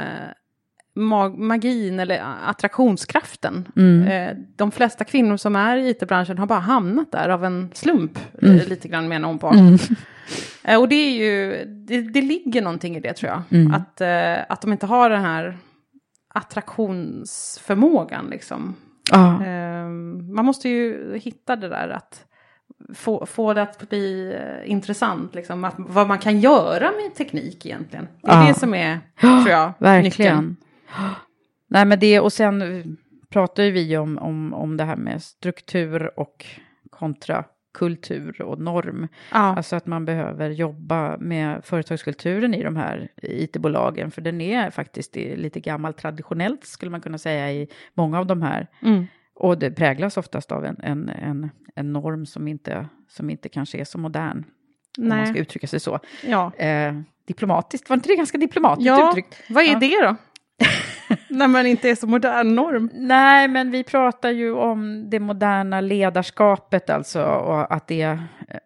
mag- 1.00 1.38
magin 1.38 2.00
eller 2.00 2.22
attraktionskraften. 2.46 3.68
Mm. 3.76 4.08
Eh, 4.08 4.36
de 4.56 4.70
flesta 4.70 5.04
kvinnor 5.04 5.36
som 5.36 5.56
är 5.56 5.76
i 5.76 5.90
it-branschen 5.90 6.38
har 6.38 6.46
bara 6.46 6.58
hamnat 6.58 7.12
där 7.12 7.28
av 7.28 7.44
en 7.44 7.70
slump, 7.74 8.18
Mm. 8.42 8.56
eh, 8.56 8.68
lite 8.68 8.88
grann 8.88 9.08
menar 9.08 9.28
hon 9.28 9.38
på. 9.38 9.48
Mm. 9.48 9.78
Eh, 10.64 10.80
och 10.80 10.88
det 10.88 10.94
är 10.94 11.10
ju, 11.10 11.64
det, 11.64 12.00
det 12.02 12.22
ligger 12.22 12.62
någonting 12.62 12.96
i 12.96 13.00
det 13.00 13.12
tror 13.12 13.30
jag. 13.30 13.42
Mm. 13.60 13.74
Att, 13.74 14.00
att 14.50 14.60
de 14.62 14.72
inte 14.72 14.86
har 14.86 15.10
den 15.10 15.22
här 15.22 15.58
attraktionsförmågan 16.34 18.26
liksom. 18.30 18.74
Ja. 19.12 19.44
Eh, 19.46 19.88
man 20.34 20.44
måste 20.44 20.68
ju 20.68 21.16
hitta 21.18 21.56
det 21.56 21.68
där 21.68 21.88
att 21.88 22.24
få, 22.94 23.26
få 23.26 23.54
det 23.54 23.62
att 23.62 23.88
bli 23.88 24.36
intressant, 24.64 25.34
liksom, 25.34 25.64
att, 25.64 25.74
vad 25.78 26.08
man 26.08 26.18
kan 26.18 26.40
göra 26.40 26.90
med 27.02 27.14
teknik 27.16 27.66
egentligen. 27.66 28.08
Det 28.22 28.30
är 28.30 28.40
Ja. 28.42 28.48
det 28.48 28.54
som 28.58 28.74
är, 28.74 28.98
tror 29.20 29.48
jag, 29.48 29.72
Verkligen. 29.78 30.36
nyckeln. 30.36 30.56
Nej, 31.68 31.84
men 31.84 31.98
det, 31.98 32.20
och 32.20 32.32
sen 32.32 32.62
eh, 32.62 32.84
pratar 33.28 33.62
ju 33.62 33.70
vi 33.70 33.96
om, 33.96 34.18
om, 34.18 34.54
om 34.54 34.76
det 34.76 34.84
här 34.84 34.96
med 34.96 35.22
struktur 35.22 36.18
och 36.20 36.46
kontra 36.90 37.44
kultur 37.74 38.42
och 38.42 38.60
norm. 38.60 39.08
Ja. 39.32 39.38
Alltså 39.38 39.76
att 39.76 39.86
man 39.86 40.04
behöver 40.04 40.50
jobba 40.50 41.16
med 41.16 41.64
företagskulturen 41.64 42.54
i 42.54 42.62
de 42.62 42.76
här 42.76 43.08
it-bolagen, 43.22 44.10
för 44.10 44.20
den 44.22 44.40
är 44.40 44.70
faktiskt 44.70 45.16
lite 45.16 45.60
gammal 45.60 45.94
traditionellt 45.94 46.64
skulle 46.64 46.90
man 46.90 47.00
kunna 47.00 47.18
säga 47.18 47.52
i 47.52 47.68
många 47.94 48.18
av 48.18 48.26
de 48.26 48.42
här. 48.42 48.66
Mm. 48.82 49.06
Och 49.34 49.58
det 49.58 49.70
präglas 49.70 50.16
oftast 50.16 50.52
av 50.52 50.64
en, 50.64 50.76
en, 50.82 51.08
en, 51.08 51.50
en 51.74 51.92
norm 51.92 52.26
som 52.26 52.48
inte, 52.48 52.88
som 53.08 53.30
inte 53.30 53.48
kanske 53.48 53.78
är 53.78 53.84
så 53.84 53.98
modern, 53.98 54.44
om 54.98 55.08
man 55.08 55.18
Nej. 55.18 55.26
ska 55.26 55.38
uttrycka 55.38 55.66
sig 55.66 55.80
så. 55.80 55.98
Ja. 56.26 56.52
Eh, 56.56 56.94
diplomatiskt, 57.26 57.88
var 57.88 57.94
inte 57.96 58.08
det 58.08 58.16
ganska 58.16 58.38
diplomatiskt 58.38 58.86
Ja, 58.86 59.08
uttryckt? 59.10 59.42
vad 59.48 59.64
är 59.64 59.72
Ja. 59.72 59.78
det 59.78 60.02
då? 60.02 60.16
När 61.28 61.48
man 61.48 61.66
inte 61.66 61.90
är 61.90 61.94
så 61.94 62.06
modern 62.06 62.54
norm. 62.54 62.90
Nej, 62.94 63.48
men 63.48 63.70
vi 63.70 63.84
pratar 63.84 64.30
ju 64.30 64.52
om 64.52 65.10
det 65.10 65.20
moderna 65.20 65.80
ledarskapet 65.80 66.90
alltså, 66.90 67.24
och 67.24 67.74
att 67.74 67.86
det 67.86 68.18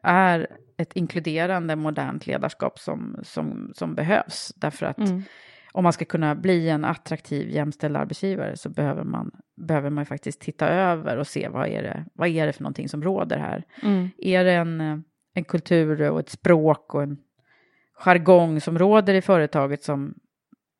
är 0.03 0.47
ett 0.77 0.93
inkluderande 0.93 1.77
modernt 1.77 2.27
ledarskap 2.27 2.79
som, 2.79 3.21
som, 3.23 3.73
som 3.75 3.95
behövs. 3.95 4.53
Därför 4.57 4.87
att 4.87 4.99
Mm. 4.99 5.23
om 5.73 5.83
man 5.83 5.93
ska 5.93 6.05
kunna 6.05 6.35
bli 6.35 6.69
en 6.69 6.85
attraktiv 6.85 7.51
jämställd 7.51 7.97
arbetsgivare 7.97 8.57
så 8.57 8.69
behöver 8.69 9.05
man, 9.05 9.31
behöver 9.57 9.91
man 9.91 10.07
faktiskt 10.07 10.41
titta 10.41 10.69
över 10.69 11.17
och 11.17 11.27
se 11.27 11.49
vad 11.49 11.69
är, 11.69 11.83
det, 11.83 12.05
vad 12.15 12.29
är 12.29 12.47
det 12.47 12.53
för 12.53 12.63
någonting 12.63 12.89
som 12.89 13.03
råder 13.03 13.39
här. 13.39 13.65
Mm. 13.83 14.11
Är 14.19 14.45
det 14.45 14.53
en, 14.53 15.05
en 15.35 15.45
kultur 15.45 16.11
och 16.11 16.21
ett 16.21 16.29
språk 16.29 16.95
och 16.95 17.03
en 17.03 17.17
jargong 17.95 18.61
som 18.61 18.79
råder 18.79 19.15
i 19.15 19.23
företaget 19.23 19.83
som, 19.83 20.15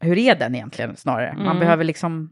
hur 0.05 0.19
är 0.19 0.35
den 0.35 0.55
egentligen 0.55 0.97
snarare? 0.97 1.33
Man 1.37 1.47
Mm. 1.47 1.59
behöver 1.59 1.85
liksom 1.85 2.31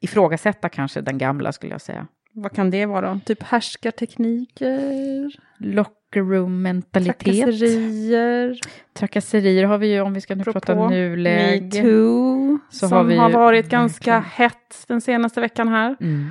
ifrågasätta 0.00 0.68
kanske 0.68 1.00
den 1.00 1.18
gamla 1.18 1.52
skulle 1.52 1.72
jag 1.72 1.80
säga. 1.80 2.06
Vad 2.34 2.52
kan 2.52 2.70
det 2.70 2.86
vara 2.86 3.14
då? 3.14 3.20
Typ 3.24 3.42
härskartekniker? 3.42 5.30
Locker 5.58 6.20
room-mentalitet. 6.22 7.24
Trakasserier? 7.44 8.58
Trakasserier 8.92 9.64
har 9.64 9.78
vi 9.78 9.92
ju, 9.94 10.00
om 10.00 10.14
vi 10.14 10.20
ska 10.20 10.34
nu 10.34 10.40
Apropå 10.40 10.60
prata 10.60 10.88
nuläge. 10.88 11.82
metoo, 11.82 12.58
som 12.70 12.92
har 12.92 13.04
vi 13.04 13.16
har 13.16 13.30
varit 13.30 13.68
ganska 13.68 14.10
verkligen. 14.12 14.48
hett 14.50 14.84
den 14.88 15.00
senaste 15.00 15.40
veckan 15.40 15.68
här. 15.68 15.96
Mm. 16.00 16.28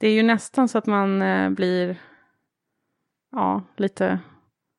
Det 0.00 0.06
är 0.08 0.12
ju 0.12 0.22
nästan 0.22 0.68
så 0.68 0.78
att 0.78 0.86
man 0.86 1.22
eh, 1.22 1.50
blir, 1.50 1.96
ja, 3.32 3.62
lite, 3.76 4.18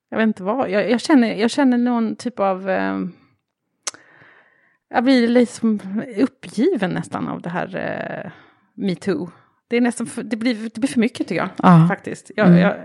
jag 0.10 0.18
vet 0.18 0.28
inte 0.28 0.44
vad, 0.44 0.70
jag, 0.70 0.90
jag, 0.92 1.02
känner, 1.02 1.34
jag 1.36 1.52
känner 1.52 1.78
någon 1.78 2.16
typ 2.16 2.40
av, 2.40 2.70
eh, 2.70 3.00
jag 4.94 5.04
blir 5.04 5.28
liksom 5.28 5.80
uppgiven 6.18 6.90
nästan 6.92 7.28
av 7.28 7.42
det 7.42 7.50
här 7.50 7.76
eh, 8.26 8.32
metoo. 8.74 9.30
Det 9.68 9.78
är 9.78 9.82
nästan, 9.82 10.08
för, 10.08 10.24
det, 10.24 10.36
blir, 10.38 10.56
det 10.74 10.80
blir 10.80 10.88
för 10.90 11.00
mycket 11.00 11.28
tycker 11.28 11.42
jag, 11.42 11.50
Ja. 11.58 11.86
faktiskt. 11.90 12.32
Jag, 12.36 12.48
Mm. 12.48 12.60
jag, 12.60 12.76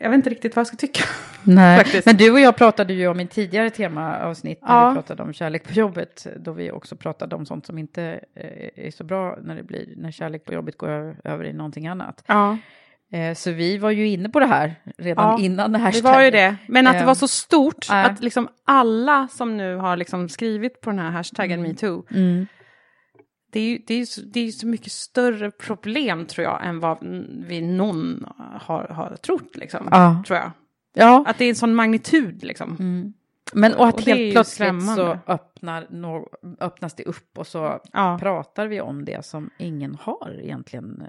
jag 0.00 0.10
vet 0.10 0.16
inte 0.16 0.30
riktigt 0.30 0.56
vad 0.56 0.60
jag 0.60 0.66
ska 0.66 0.76
tycka. 0.76 1.04
Nej, 1.44 1.78
Faktiskt. 1.78 2.06
men 2.06 2.16
du 2.16 2.30
och 2.32 2.40
jag 2.40 2.56
pratade 2.56 2.92
ju 2.92 3.08
om 3.08 3.20
i 3.20 3.26
tidigare 3.26 3.70
temaavsnitt 3.70 4.62
när 4.62 4.68
Ja. 4.74 4.88
vi 4.90 4.94
pratade 4.94 5.22
om 5.22 5.32
kärlek 5.32 5.68
på 5.68 5.72
jobbet, 5.72 6.26
då 6.36 6.52
vi 6.52 6.70
också 6.70 6.96
pratade 6.96 7.36
om 7.36 7.46
sånt 7.46 7.66
som 7.66 7.78
inte 7.78 8.20
eh, 8.34 8.86
är 8.86 8.90
så 8.90 9.04
bra 9.04 9.38
när 9.42 9.54
det 9.56 9.62
blir, 9.62 9.88
när 9.96 10.10
kärlek 10.10 10.44
på 10.44 10.52
jobbet 10.54 10.78
går 10.78 11.16
över 11.24 11.44
i 11.44 11.52
någonting 11.52 11.86
annat. 11.86 12.24
Ja. 12.26 12.58
Eh, 13.12 13.34
Så 13.34 13.50
vi 13.52 13.78
var 13.78 13.90
ju 13.90 14.08
inne 14.08 14.28
på 14.28 14.40
det 14.40 14.46
här 14.46 14.74
redan 14.98 15.30
Ja, 15.30 15.38
innan 15.44 15.72
det 15.72 15.78
här 15.78 15.92
Det 15.92 16.00
var 16.02 16.22
ju 16.22 16.30
det, 16.30 16.56
men 16.68 16.86
att 16.86 16.92
det 16.92 16.98
Eh, 17.00 17.06
var 17.06 17.14
så 17.14 17.28
stort 17.28 17.86
nej. 17.90 18.04
att 18.06 18.22
liksom 18.22 18.48
alla 18.64 19.28
som 19.28 19.56
nu 19.56 19.76
har 19.76 19.96
liksom 19.96 20.28
skrivit 20.28 20.80
på 20.80 20.90
den 20.90 20.98
här 20.98 21.10
hashtaggen 21.10 21.62
metoo, 21.62 22.06
Mm. 22.10 22.46
det 23.52 23.60
är 23.60 23.64
ju 23.70 23.78
det 23.86 23.94
är, 23.94 24.04
så- 24.04 24.20
det 24.20 24.40
är 24.40 24.50
så 24.50 24.66
mycket 24.66 24.92
större 24.92 25.50
problem 25.50 26.26
tror 26.26 26.44
jag 26.44 26.66
än 26.66 26.80
vad 26.80 26.98
vi 27.48 27.60
någon 27.60 28.24
har, 28.60 28.84
har 28.88 29.16
trott 29.16 29.56
liksom. 29.56 29.88
Ja. 29.90 30.22
Tror 30.26 30.38
jag. 30.38 30.50
Ja. 30.94 31.24
Att 31.26 31.38
det 31.38 31.44
är 31.44 31.48
en 31.48 31.54
sån 31.54 31.74
magnitud 31.74 32.44
liksom. 32.44 32.76
Mm. 32.80 33.12
Men 33.52 33.74
och 33.74 33.88
att 33.88 33.94
Och 33.94 34.00
helt 34.00 34.32
plötsligt 34.34 34.82
så 34.96 35.18
öppnar, 35.26 35.86
nå- 35.90 36.28
öppnas 36.60 36.94
det 36.94 37.04
upp 37.04 37.38
och 37.38 37.46
så 37.46 37.80
Ja. 37.92 38.18
pratar 38.20 38.66
vi 38.66 38.80
om 38.80 39.04
det 39.04 39.24
som 39.24 39.50
ingen 39.58 39.94
har 40.00 40.40
egentligen. 40.42 41.02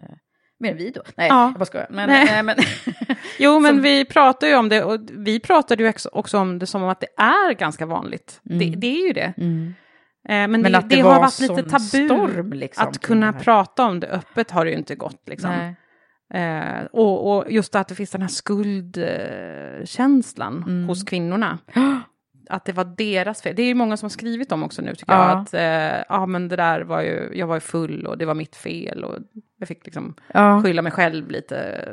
Mer 0.60 0.72
än 0.72 0.78
vi 0.78 0.90
då. 0.90 1.02
Nej, 1.18 1.28
Ja. 1.28 1.44
jag 1.46 1.54
bara 1.54 1.66
skojar. 1.66 1.88
Men, 1.90 2.10
Nej. 2.10 2.44
men 2.44 2.56
Jo, 3.40 3.60
men 3.60 3.76
Som- 3.76 3.82
vi 3.82 4.06
pratar 4.06 4.48
ju 4.48 4.56
om 4.56 4.70
det 4.70 4.84
och 4.84 5.00
vi 5.12 5.40
pratade 5.40 5.84
ju 5.84 5.94
också- 6.12 6.38
om 6.38 6.60
det 6.60 6.66
som 6.66 6.84
att 6.84 7.00
det 7.00 7.08
är 7.18 7.54
ganska 7.54 7.86
vanligt. 7.86 8.40
Det, 8.44 8.66
Mm. 8.68 8.80
det 8.80 8.88
är 8.88 9.08
ju 9.08 9.14
det. 9.14 9.34
Mm. 9.38 9.74
Eh, 10.30 10.34
Men, 10.34 10.52
Men 10.52 10.62
det, 10.72 10.78
att 10.78 10.90
det 10.90 10.96
det 10.96 11.02
har 11.02 11.20
varit 11.20 11.40
lite 11.40 11.64
tabu. 11.64 11.80
storm, 11.86 12.54
liksom, 12.54 12.88
att 12.88 13.00
kunna 13.02 13.32
det 13.32 13.40
prata 13.40 13.86
om 13.86 14.00
det 14.00 14.08
öppet 14.08 14.52
har 14.52 14.66
det 14.66 14.72
ju 14.72 14.78
inte 14.78 14.96
gått. 14.96 15.24
Liksom. 15.30 15.76
Eh, 16.34 16.84
och, 16.92 17.38
och 17.38 17.52
just 17.52 17.76
att 17.76 17.88
det 17.88 17.96
finns 17.96 18.12
den 18.12 18.22
här 18.22 18.30
skuldkänslan 18.30 20.64
Mm. 20.68 20.88
hos 20.88 21.04
kvinnorna. 21.04 21.58
Att 22.50 22.66
det 22.66 22.72
var 22.74 22.84
deras 22.86 23.42
fel. 23.42 23.56
Det 23.56 23.62
är 23.62 23.68
ju 23.68 23.74
många 23.74 23.98
som 23.98 24.06
har 24.06 24.10
skrivit 24.10 24.52
om 24.52 24.64
också 24.64 24.82
nu 24.82 24.96
tycker 24.96 25.14
Ja. 25.14 25.30
jag. 25.30 25.38
Att 25.42 25.54
eh, 25.54 26.04
ja, 26.10 26.26
men 26.26 26.48
det 26.48 26.56
där 26.56 26.82
var 26.82 27.02
ju, 27.02 27.32
jag 27.34 27.48
var 27.48 27.56
ju 27.56 27.60
full 27.60 28.06
och 28.06 28.18
det 28.18 28.26
var 28.26 28.34
mitt 28.36 28.56
fel. 28.56 29.04
Och 29.04 29.16
jag 29.60 29.68
fick 29.68 29.86
liksom 29.86 30.16
Ja. 30.34 30.62
skylla 30.64 30.82
mig 30.82 30.92
själv 30.92 31.30
lite. 31.32 31.88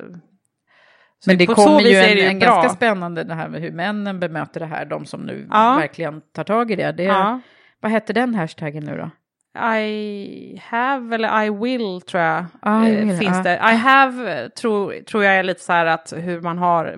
Så 1.18 1.30
Men 1.30 1.38
det 1.38 1.46
kommer 1.46 1.80
ju 1.80 1.96
en, 1.96 2.16
det 2.16 2.26
en 2.26 2.38
ganska 2.38 2.68
spännande 2.68 3.24
det 3.24 3.34
här 3.34 3.48
med 3.48 3.60
hur 3.60 3.72
männen 3.72 4.20
bemöter 4.20 4.60
det 4.60 4.66
här, 4.66 4.84
de 4.84 5.04
som 5.06 5.20
nu 5.20 5.46
Ja. 5.50 5.76
verkligen 5.76 6.20
tar 6.20 6.44
tag 6.44 6.70
i 6.70 6.76
det. 6.76 6.92
det. 6.92 7.40
Vad 7.80 7.92
hette 7.92 8.12
den 8.12 8.34
hashtaggen 8.34 8.84
nu 8.84 8.96
då? 8.96 9.10
I 9.56 10.60
have 10.64 11.14
eller 11.14 11.44
I 11.44 11.50
will 11.50 12.00
tror 12.00 12.22
jag 12.22 12.40
I 12.40 12.44
eh, 12.64 12.80
will, 13.06 13.16
finns 13.18 13.36
ja. 13.36 13.42
det. 13.42 13.54
I 13.72 13.76
have 13.76 14.42
eh, 14.42 14.48
tror, 14.48 14.94
tror 15.04 15.24
jag 15.24 15.34
är 15.36 15.42
lite 15.42 15.60
så 15.60 15.72
här 15.72 15.86
att 15.86 16.12
hur 16.16 16.40
man 16.40 16.58
har 16.58 16.94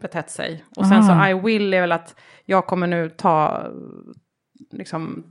betett 0.00 0.30
sig. 0.30 0.64
Och 0.76 0.86
sen 0.86 0.98
Ah. 0.98 1.24
så 1.24 1.30
I 1.30 1.34
will 1.34 1.74
är 1.74 1.80
väl 1.80 1.92
att 1.92 2.14
jag 2.44 2.66
kommer 2.66 2.86
nu 2.86 3.10
ta 3.10 3.66
liksom 4.72 5.24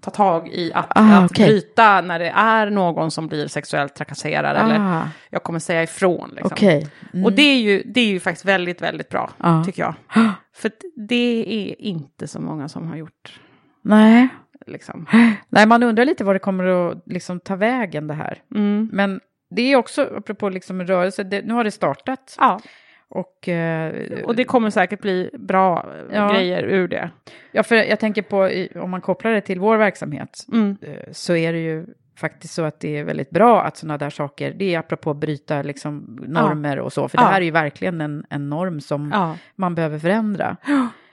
ta 0.00 0.10
tag 0.10 0.48
i 0.48 0.72
att, 0.74 0.86
Ah, 0.98 1.18
att 1.18 1.30
okej. 1.30 1.46
bryta 1.46 2.00
när 2.00 2.18
det 2.18 2.28
är 2.28 2.70
någon 2.70 3.10
som 3.10 3.26
blir 3.28 3.46
sexuellt 3.48 3.94
trakasserad. 3.94 4.56
Eller 4.56 4.78
Ah. 4.80 5.08
jag 5.30 5.42
kommer 5.42 5.58
säga 5.58 5.82
ifrån. 5.82 6.30
Liksom. 6.30 6.50
Okej. 6.52 6.88
Mm. 7.12 7.24
Och 7.24 7.32
det 7.32 7.42
är, 7.42 7.58
ju, 7.60 7.82
det 7.86 8.00
är 8.00 8.06
ju 8.06 8.20
faktiskt 8.20 8.44
väldigt, 8.44 8.82
väldigt 8.82 9.08
bra, 9.08 9.30
Ja. 9.38 9.64
tycker 9.64 9.82
jag. 9.82 9.94
För 10.54 10.70
det 11.08 11.44
är 11.48 11.82
inte 11.82 12.28
så 12.28 12.40
många 12.40 12.68
som 12.68 12.88
har 12.88 12.96
gjort. 12.96 13.40
Nej. 13.82 14.28
Liksom. 14.66 15.06
Nej, 15.48 15.66
man 15.66 15.82
undrar 15.82 16.04
lite 16.04 16.24
vad 16.24 16.34
det 16.34 16.38
kommer 16.38 16.64
att 16.90 17.02
liksom, 17.06 17.40
ta 17.40 17.56
vägen 17.56 18.06
det 18.06 18.14
här. 18.14 18.38
Mm. 18.54 18.88
Men 18.92 19.20
det 19.50 19.72
är 19.72 19.76
också, 19.76 20.02
apropå 20.16 20.48
liksom 20.48 20.82
rörelse, 20.82 21.22
det, 21.22 21.42
nu 21.46 21.54
har 21.54 21.64
det 21.64 21.70
startat. 21.70 22.36
Ja. 22.38 22.60
Och, 23.08 23.48
eh, 23.48 23.92
Och 24.24 24.36
det 24.36 24.44
kommer 24.44 24.70
säkert 24.70 25.00
bli 25.00 25.30
bra 25.38 25.86
eh, 26.10 26.16
Ja. 26.16 26.32
grejer 26.32 26.62
ur 26.62 26.88
det. 26.88 27.10
Ja, 27.52 27.62
för 27.62 27.76
jag 27.76 28.00
tänker 28.00 28.22
på, 28.22 28.50
om 28.82 28.90
man 28.90 29.00
kopplar 29.00 29.30
det 29.32 29.40
till 29.40 29.60
vår 29.60 29.76
verksamhet, 29.76 30.46
Mm. 30.52 30.76
eh, 30.82 31.12
så 31.12 31.36
är 31.36 31.52
det 31.52 31.58
ju 31.58 31.86
faktiskt 32.20 32.54
så 32.54 32.62
att 32.62 32.80
det 32.80 32.96
är 32.98 33.04
väldigt 33.04 33.30
bra 33.30 33.62
att 33.62 33.76
sådana 33.76 33.98
där 33.98 34.10
saker, 34.10 34.54
det 34.58 34.74
är 34.74 34.78
apropå 34.78 35.10
att 35.10 35.16
bryta 35.16 35.62
liksom 35.62 36.18
normer 36.26 36.78
och 36.78 36.92
så, 36.92 37.08
för 37.08 37.18
Ja. 37.18 37.22
det 37.24 37.30
här 37.30 37.40
är 37.40 37.44
ju 37.44 37.50
verkligen 37.50 38.00
en, 38.00 38.24
en 38.30 38.48
norm 38.48 38.80
som 38.80 39.10
Ja. 39.14 39.36
man 39.56 39.74
behöver 39.74 39.98
förändra. 39.98 40.56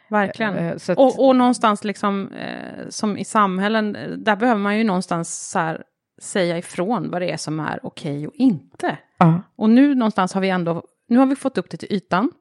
Verkligen. 0.09 0.55
Eh, 0.55 0.71
att- 0.71 0.89
och, 0.97 1.27
och 1.27 1.35
någonstans 1.35 1.83
liksom, 1.83 2.31
eh, 2.31 2.89
som 2.89 3.17
i 3.17 3.25
samhällen, 3.25 3.95
eh, 3.95 4.09
där 4.09 4.35
behöver 4.35 4.61
man 4.61 4.77
ju 4.77 4.83
någonstans 4.83 5.49
så 5.49 5.59
här, 5.59 5.83
säga 6.21 6.57
ifrån 6.57 7.09
vad 7.11 7.21
det 7.21 7.31
är 7.31 7.37
som 7.37 7.59
är 7.59 7.79
okej 7.83 8.27
och 8.27 8.33
inte. 8.35 8.97
Ja. 9.17 9.41
Och 9.55 9.69
nu 9.69 9.95
någonstans 9.95 10.33
har 10.33 10.41
vi 10.41 10.49
ändå, 10.49 10.83
nu 11.07 11.17
har 11.17 11.25
vi 11.25 11.35
fått 11.35 11.57
upp 11.57 11.69
det 11.69 11.77
till 11.77 11.93
ytan. 11.93 12.31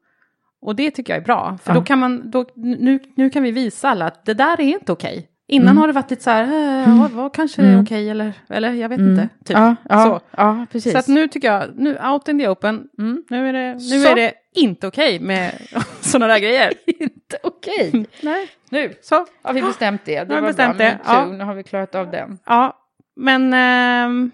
Och 0.60 0.76
det 0.76 0.90
tycker 0.90 1.12
jag 1.12 1.20
är 1.20 1.24
bra, 1.24 1.58
för 1.62 1.70
Ja. 1.72 1.78
då 1.80 1.84
kan 1.84 1.98
man, 1.98 2.30
då, 2.30 2.44
nu, 2.54 2.98
nu 3.16 3.30
kan 3.30 3.42
vi 3.42 3.50
visa 3.50 3.88
alla 3.88 4.06
att 4.06 4.24
det 4.24 4.34
där 4.34 4.60
är 4.60 4.64
inte 4.64 4.92
okej. 4.92 5.28
Innan 5.50 5.66
Mm. 5.68 5.76
har 5.78 5.86
det 5.86 5.92
varit 5.92 6.10
lite 6.10 6.22
så 6.22 6.30
här, 6.30 6.42
eh, 6.88 7.00
vad, 7.00 7.10
vad 7.10 7.34
kanske 7.34 7.62
är 7.62 7.66
Mm. 7.66 7.80
okej 7.82 8.10
eller, 8.10 8.32
eller 8.48 8.72
jag 8.72 8.88
vet 8.88 8.98
Mm. 8.98 9.10
inte. 9.10 9.28
Typ. 9.44 9.56
Ja, 9.56 9.76
ja, 9.88 10.04
Så. 10.04 10.20
ja, 10.36 10.66
precis. 10.72 10.92
Så 10.92 10.98
att 10.98 11.08
nu 11.08 11.28
tycker 11.28 11.52
jag, 11.52 11.68
nu 11.78 11.98
out 11.98 12.28
in 12.28 12.38
the 12.38 12.48
open, 12.48 12.88
Mm. 12.98 13.22
nu 13.30 13.48
är 13.48 13.52
det, 13.52 13.72
nu 13.74 13.80
Så. 13.80 14.08
är 14.08 14.14
det 14.14 14.32
inte 14.54 14.86
okej 14.86 15.20
med 15.20 15.52
sådana 16.00 16.26
där 16.32 16.38
grejer. 16.40 16.72
inte 16.86 17.38
okej. 17.42 18.06
Nej. 18.22 18.48
Nu 18.70 18.94
Så. 19.02 19.26
har 19.42 19.52
vi 19.52 19.62
bestämt 19.62 20.00
det. 20.04 20.24
Det 20.24 20.34
var 20.34 20.42
bestämt 20.42 20.76
bra. 20.76 20.86
det, 20.86 20.98
ja. 21.06 21.24
Nu 21.26 21.44
har 21.44 21.54
vi 21.54 21.62
klarat 21.62 21.94
av 21.94 22.10
den. 22.10 22.38
Ja, 22.46 22.76
men 23.16 23.52
ehm, 23.54 24.30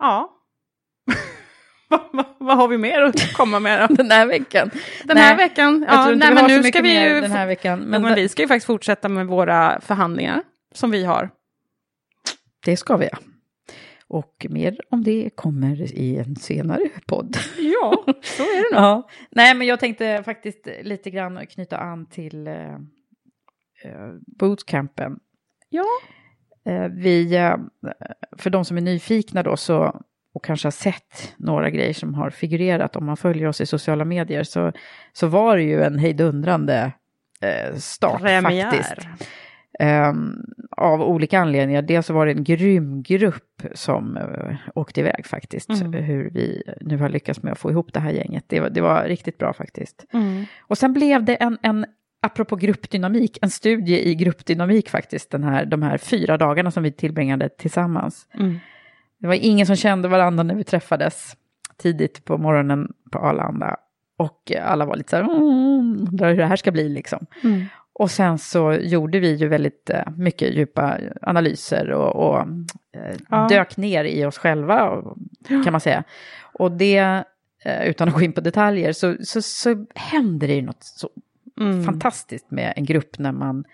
ja. 0.00 0.30
vad, 1.90 2.00
vad, 2.12 2.26
vad 2.38 2.56
har 2.56 2.68
vi 2.68 2.78
mer 2.78 3.02
att 3.02 3.32
komma 3.32 3.60
med 3.60 3.88
då? 3.88 3.94
Den 3.94 4.10
här 4.10 4.26
veckan. 4.26 4.70
Den 5.04 5.14
Nej, 5.14 5.24
här 5.24 5.36
veckan? 5.36 5.86
Ja, 5.88 6.06
nej, 6.06 6.28
vi 6.28 6.34
men 6.34 6.46
nu 6.46 6.62
ska 6.62 6.82
vi 6.82 7.04
ju... 7.04 7.20
den 7.20 7.30
här 7.30 7.46
veckan. 7.46 7.78
Men, 7.80 8.02
Men, 8.02 8.14
vi 8.14 8.28
ska 8.28 8.42
ju 8.42 8.48
faktiskt 8.48 8.66
fortsätta 8.66 9.08
med 9.08 9.26
våra 9.26 9.80
förhandlingar 9.80 10.42
som 10.74 10.90
vi 10.90 11.04
har. 11.04 11.30
Det 12.64 12.76
ska 12.76 12.96
vi, 12.96 13.08
ja. 13.12 13.18
Och 14.08 14.46
mer 14.50 14.80
om 14.90 15.04
det 15.04 15.30
kommer 15.34 15.82
i 15.82 16.16
en 16.16 16.36
senare 16.36 16.88
podd. 17.06 17.36
Ja, 17.58 18.04
så 18.22 18.42
är 18.42 18.70
det 18.70 18.76
nog. 18.76 18.84
Ja. 18.84 19.08
Nej, 19.30 19.54
men 19.54 19.66
jag 19.66 19.80
tänkte 19.80 20.22
faktiskt 20.24 20.68
lite 20.82 21.10
grann 21.10 21.46
knyta 21.46 21.78
an 21.78 22.06
till 22.06 22.46
eh, 22.46 22.74
eh, 23.84 24.12
bootcampen. 24.38 25.18
Ja. 25.68 25.84
Eh, 26.66 26.88
vi, 26.88 27.36
eh, 27.36 27.56
för 28.38 28.50
de 28.50 28.64
som 28.64 28.76
är 28.76 28.80
nyfikna 28.80 29.42
då 29.42 29.56
så, 29.56 30.00
och 30.34 30.44
kanske 30.44 30.66
har 30.66 30.72
sett 30.72 31.34
några 31.36 31.70
grejer 31.70 31.94
som 31.94 32.14
har 32.14 32.30
figurerat 32.30 32.96
om 32.96 33.06
man 33.06 33.16
följer 33.16 33.46
oss 33.46 33.60
i 33.60 33.66
sociala 33.66 34.04
medier 34.04 34.42
så, 34.42 34.72
så 35.12 35.26
var 35.26 35.56
det 35.56 35.62
ju 35.62 35.82
en 35.82 35.98
hejdundrande 35.98 36.92
eh, 37.40 37.76
start 37.76 38.20
Premiär. 38.20 38.70
faktiskt. 38.70 39.08
Ehm, 39.78 40.44
av 40.76 41.02
olika 41.02 41.40
anledningar. 41.40 41.82
Dels 41.82 42.06
så 42.06 42.12
var 42.12 42.26
det 42.26 42.32
en 42.32 42.44
grym 42.44 43.02
grupp 43.02 43.62
som 43.74 44.16
uh, 44.16 44.56
åkte 44.74 45.00
iväg 45.00 45.26
faktiskt. 45.26 45.70
Mm. 45.70 45.92
Hur 45.92 46.30
vi 46.30 46.62
nu 46.80 46.98
har 46.98 47.08
lyckats 47.08 47.42
med 47.42 47.52
att 47.52 47.58
få 47.58 47.70
ihop 47.70 47.92
det 47.92 48.00
här 48.00 48.10
gänget. 48.10 48.44
Det 48.46 48.60
var, 48.60 48.70
det 48.70 48.80
var 48.80 49.04
riktigt 49.04 49.38
bra 49.38 49.52
faktiskt. 49.52 50.06
Mm. 50.12 50.44
Och 50.60 50.78
sen 50.78 50.92
blev 50.92 51.24
det 51.24 51.34
en, 51.34 51.58
en, 51.62 51.86
apropå 52.22 52.56
gruppdynamik, 52.56 53.38
en 53.42 53.50
studie 53.50 54.10
i 54.10 54.14
gruppdynamik 54.14 54.88
faktiskt. 54.88 55.30
Den 55.30 55.44
här, 55.44 55.64
de 55.64 55.82
här 55.82 55.98
fyra 55.98 56.36
dagarna 56.36 56.70
som 56.70 56.82
vi 56.82 56.92
tillbringade 56.92 57.48
tillsammans. 57.48 58.26
Mm. 58.34 58.58
Det 59.20 59.26
var 59.26 59.34
ingen 59.34 59.66
som 59.66 59.76
kände 59.76 60.08
varandra 60.08 60.42
när 60.42 60.54
vi 60.54 60.64
träffades 60.64 61.36
tidigt 61.76 62.24
på 62.24 62.38
morgonen 62.38 62.92
på 63.12 63.18
Arlanda. 63.18 63.76
Och 64.18 64.52
alla 64.62 64.84
var 64.84 64.96
lite 64.96 65.10
så 65.10 65.16
här, 65.16 65.22
mm, 65.22 66.06
undrar 66.08 66.30
hur 66.30 66.36
det 66.36 66.46
här 66.46 66.56
ska 66.56 66.70
bli 66.72 66.88
liksom. 66.88 67.26
Mm. 67.44 67.64
Och 67.92 68.10
sen 68.10 68.38
så 68.38 68.72
gjorde 68.72 69.20
vi 69.20 69.34
ju 69.34 69.48
väldigt 69.48 69.90
eh, 69.90 70.02
mycket 70.16 70.54
djupa 70.54 70.98
analyser 71.22 71.90
och, 71.90 72.28
och 72.30 72.40
eh, 72.96 73.16
Ja. 73.30 73.46
dök 73.48 73.76
ner 73.76 74.04
i 74.04 74.24
oss 74.24 74.38
själva, 74.38 75.02
kan 75.48 75.72
man 75.72 75.80
säga. 75.80 76.04
Och 76.40 76.72
det, 76.72 77.24
eh, 77.64 77.84
utan 77.88 78.08
att 78.08 78.14
gå 78.14 78.20
in 78.22 78.32
på 78.32 78.40
detaljer, 78.40 78.92
så, 78.92 79.16
så, 79.24 79.42
så 79.42 79.86
händer 79.94 80.48
det 80.48 80.54
ju 80.54 80.62
något 80.62 80.82
så 80.84 81.08
Mm. 81.60 81.84
fantastiskt 81.84 82.50
med 82.50 82.72
en 82.76 82.84
grupp 82.84 83.18
när 83.18 83.32
man 83.32 83.64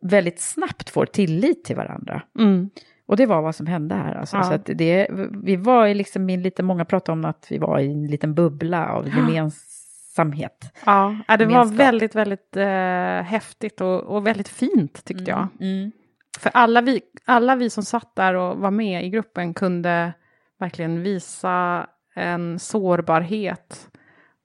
väldigt 0.00 0.40
snabbt 0.40 0.90
får 0.90 1.06
tillit 1.06 1.64
till 1.64 1.76
varandra. 1.76 2.22
Mm. 2.38 2.70
Och 3.12 3.16
det 3.16 3.26
var 3.26 3.42
vad 3.42 3.54
som 3.54 3.66
hände 3.66 3.94
här. 3.94 4.14
Alltså. 4.14 4.36
Ja. 4.36 4.42
Så 4.42 4.52
att 4.52 4.66
det, 4.66 5.06
vi 5.44 5.56
var 5.56 5.86
i 5.86 5.94
liksom 5.94 6.30
i 6.30 6.36
lite, 6.36 6.62
många 6.62 6.84
pratar 6.84 7.12
om 7.12 7.24
att 7.24 7.46
vi 7.50 7.58
var 7.58 7.78
i 7.78 7.86
en 7.92 8.06
liten 8.06 8.34
bubbla 8.34 8.86
av 8.88 9.08
gemensamhet. 9.08 10.72
Ja, 10.86 11.16
ja, 11.28 11.36
det 11.36 11.46
var 11.46 11.64
väldigt, 11.64 12.14
väldigt 12.14 12.56
eh, 12.56 13.22
häftigt 13.32 13.80
och, 13.80 14.00
och 14.00 14.26
väldigt 14.26 14.48
fint 14.48 15.04
tyckte 15.04 15.30
jag. 15.30 15.48
Mm. 15.60 15.92
För 16.38 16.50
alla 16.54 16.80
vi, 16.80 17.00
alla 17.24 17.56
vi 17.56 17.70
som 17.70 17.84
satt 17.84 18.16
där 18.16 18.34
och 18.34 18.56
var 18.58 18.70
med 18.70 19.04
i 19.04 19.08
gruppen 19.08 19.54
kunde 19.54 20.12
verkligen 20.60 21.02
visa 21.02 21.86
en 22.14 22.58
sårbarhet 22.58 23.88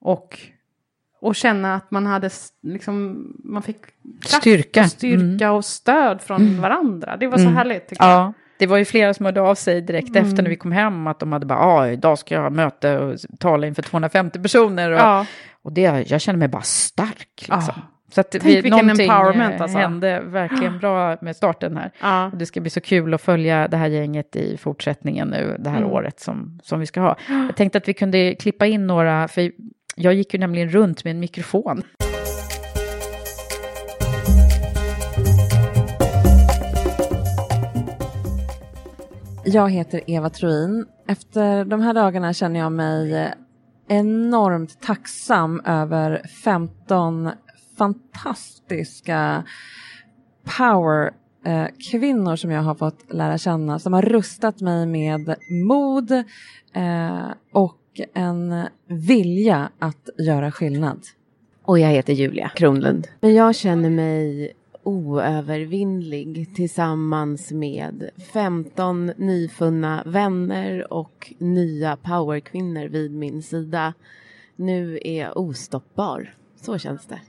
och, 0.01 0.39
och 1.21 1.35
känna 1.35 1.75
att 1.75 1.91
man 1.91 2.05
hade 2.05 2.29
liksom, 2.61 3.27
man 3.43 3.61
fick 3.61 3.77
kraft 4.21 4.41
Styrka. 4.41 4.81
och 4.81 4.87
styrka 4.89 5.45
Mm. 5.45 5.55
och 5.55 5.65
stöd 5.65 6.21
från 6.21 6.61
varandra. 6.61 7.17
Det 7.17 7.27
var 7.27 7.37
så 7.37 7.43
Mm. 7.43 7.55
härligt 7.55 7.87
tycker 7.87 8.05
jag. 8.05 8.33
Det 8.59 8.67
var 8.67 8.77
ju 8.77 8.85
flera 8.85 9.13
som 9.13 9.25
hörde 9.25 9.41
av 9.41 9.55
sig 9.55 9.81
direkt 9.81 10.09
Mm. 10.09 10.25
efter 10.29 10.43
när 10.43 10.49
vi 10.49 10.55
kom 10.55 10.71
hem 10.71 11.07
att 11.07 11.19
de 11.19 11.31
hade 11.31 11.45
bara, 11.45 11.59
ja, 11.59 11.87
idag 11.87 12.19
ska 12.19 12.35
jag 12.35 12.41
ha 12.41 12.49
möte 12.49 12.97
och 12.99 13.19
tala 13.39 13.67
inför 13.67 13.81
250 13.81 14.39
personer. 14.39 14.91
Och, 14.91 14.99
Ja. 14.99 15.25
och 15.61 15.71
det, 15.73 16.09
jag 16.11 16.21
känner 16.21 16.39
mig 16.39 16.47
bara 16.47 16.61
stark. 16.61 17.27
Liksom. 17.35 17.63
Ja. 17.67 17.73
Så 18.11 18.21
att 18.21 18.31
Tänk 18.31 18.45
vi, 18.45 18.61
vilken 18.61 18.89
empowerment, 18.89 19.55
eh, 19.55 19.61
alltså. 19.61 19.77
hände 19.77 20.21
verkligen 20.25 20.79
bra 20.79 21.17
med 21.21 21.35
starten 21.35 21.77
här. 21.77 21.91
Ja. 22.01 22.31
Det 22.35 22.45
ska 22.45 22.61
bli 22.61 22.69
så 22.69 22.81
kul 22.81 23.13
att 23.13 23.21
följa 23.21 23.67
det 23.67 23.77
här 23.77 23.87
gänget 23.87 24.35
i 24.35 24.57
fortsättningen 24.57 25.27
nu, 25.27 25.55
det 25.59 25.69
här 25.69 25.77
Mm. 25.77 25.89
året 25.91 26.19
som, 26.19 26.59
som 26.63 26.79
vi 26.79 26.85
ska 26.85 27.01
ha. 27.01 27.15
Jag 27.47 27.55
tänkte 27.55 27.77
att 27.77 27.87
vi 27.87 27.93
kunde 27.93 28.35
klippa 28.35 28.65
in 28.65 28.87
några, 28.87 29.27
för 29.27 29.51
jag 29.95 30.13
gick 30.13 30.33
ju 30.33 30.39
nämligen 30.39 30.69
runt 30.69 31.03
med 31.03 31.11
en 31.11 31.19
mikrofon. 31.19 31.83
Jag 39.49 39.69
heter 39.69 40.01
Eva 40.07 40.29
Troin. 40.29 40.85
Efter 41.07 41.65
de 41.65 41.81
här 41.81 41.93
dagarna 41.93 42.33
känner 42.33 42.59
jag 42.59 42.71
mig 42.71 43.33
enormt 43.87 44.81
tacksam 44.81 45.61
över 45.65 46.21
15 46.43 47.29
fantastiska 47.77 49.43
power 50.57 51.11
eh, 51.45 51.65
kvinnor 51.91 52.35
som 52.35 52.51
jag 52.51 52.61
har 52.61 52.75
fått 52.75 53.13
lära 53.13 53.37
känna 53.37 53.79
som 53.79 53.93
har 53.93 54.01
rustat 54.01 54.61
mig 54.61 54.85
med 54.85 55.35
mod 55.67 56.11
eh, 56.73 57.27
och 57.53 57.81
en 58.13 58.63
vilja 58.87 59.69
att 59.79 60.09
göra 60.17 60.51
skillnad. 60.51 60.99
Och 61.65 61.79
jag 61.79 61.89
heter 61.89 62.13
Julia 62.13 62.49
Kronlund. 62.55 63.07
Men 63.19 63.35
jag 63.35 63.55
känner 63.55 63.89
mig 63.89 64.51
oövervinnlig 64.87 66.55
tillsammans 66.55 67.51
med 67.51 68.09
15 68.33 69.05
nyfunna 69.05 70.03
vänner 70.05 70.93
och 70.93 71.33
nya 71.37 71.97
powerkvinnor 71.97 72.87
vid 72.87 73.11
min 73.11 73.43
sida. 73.43 73.93
Nu 74.55 74.99
är 75.03 75.19
jag 75.19 75.37
ostoppbar. 75.37 76.33
Så 76.55 76.77
känns 76.77 77.05
det. 77.05 77.19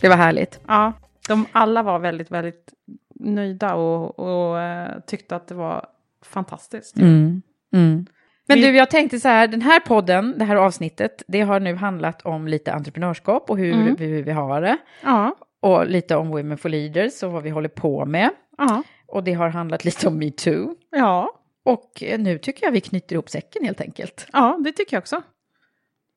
Det 0.00 0.08
var 0.08 0.16
härligt. 0.16 0.60
Ja, 0.66 0.92
de 1.28 1.46
alla 1.52 1.82
var 1.82 1.98
väldigt, 1.98 2.30
väldigt 2.30 2.74
nöjda 3.14 3.74
och, 3.74 4.18
och 4.18 4.60
eh, 4.60 5.00
tyckte 5.06 5.36
att 5.36 5.48
det 5.48 5.54
var 5.54 5.86
fantastiskt. 6.22 6.96
Mm. 6.98 7.42
Mm. 7.72 8.06
Men 8.48 8.58
Vi- 8.58 8.66
du, 8.66 8.76
jag 8.76 8.90
tänkte 8.90 9.20
så 9.20 9.28
här, 9.28 9.48
den 9.48 9.62
här 9.62 9.80
podden, 9.80 10.34
det 10.38 10.44
här 10.44 10.56
avsnittet, 10.56 11.22
det 11.26 11.40
har 11.40 11.60
nu 11.60 11.74
handlat 11.74 12.22
om 12.22 12.48
lite 12.48 12.72
entreprenörskap 12.72 13.50
och 13.50 13.58
hur, 13.58 13.72
Mm. 13.72 13.96
hur 13.96 14.22
vi 14.22 14.30
har 14.32 14.60
det. 14.60 14.76
Ja, 15.02 15.36
Och 15.60 15.86
lite 15.86 16.16
om 16.16 16.28
Women 16.28 16.58
for 16.58 16.68
Leaders 16.68 17.22
och 17.22 17.32
vad 17.32 17.42
vi 17.42 17.50
håller 17.50 17.68
på 17.68 18.04
med. 18.06 18.30
ja, 18.58 18.82
Och 19.06 19.24
det 19.24 19.32
har 19.32 19.48
handlat 19.48 19.84
lite 19.84 20.08
om 20.08 20.18
metoo. 20.18 20.74
ja, 20.90 21.32
Och 21.64 22.02
eh, 22.02 22.18
nu 22.18 22.38
tycker 22.38 22.66
jag 22.66 22.72
vi 22.72 22.80
knyter 22.80 23.14
ihop 23.14 23.28
säcken 23.30 23.64
helt 23.64 23.80
enkelt. 23.80 24.26
ja, 24.32 24.58
det 24.64 24.72
tycker 24.72 24.96
jag 24.96 25.00
också. 25.00 25.22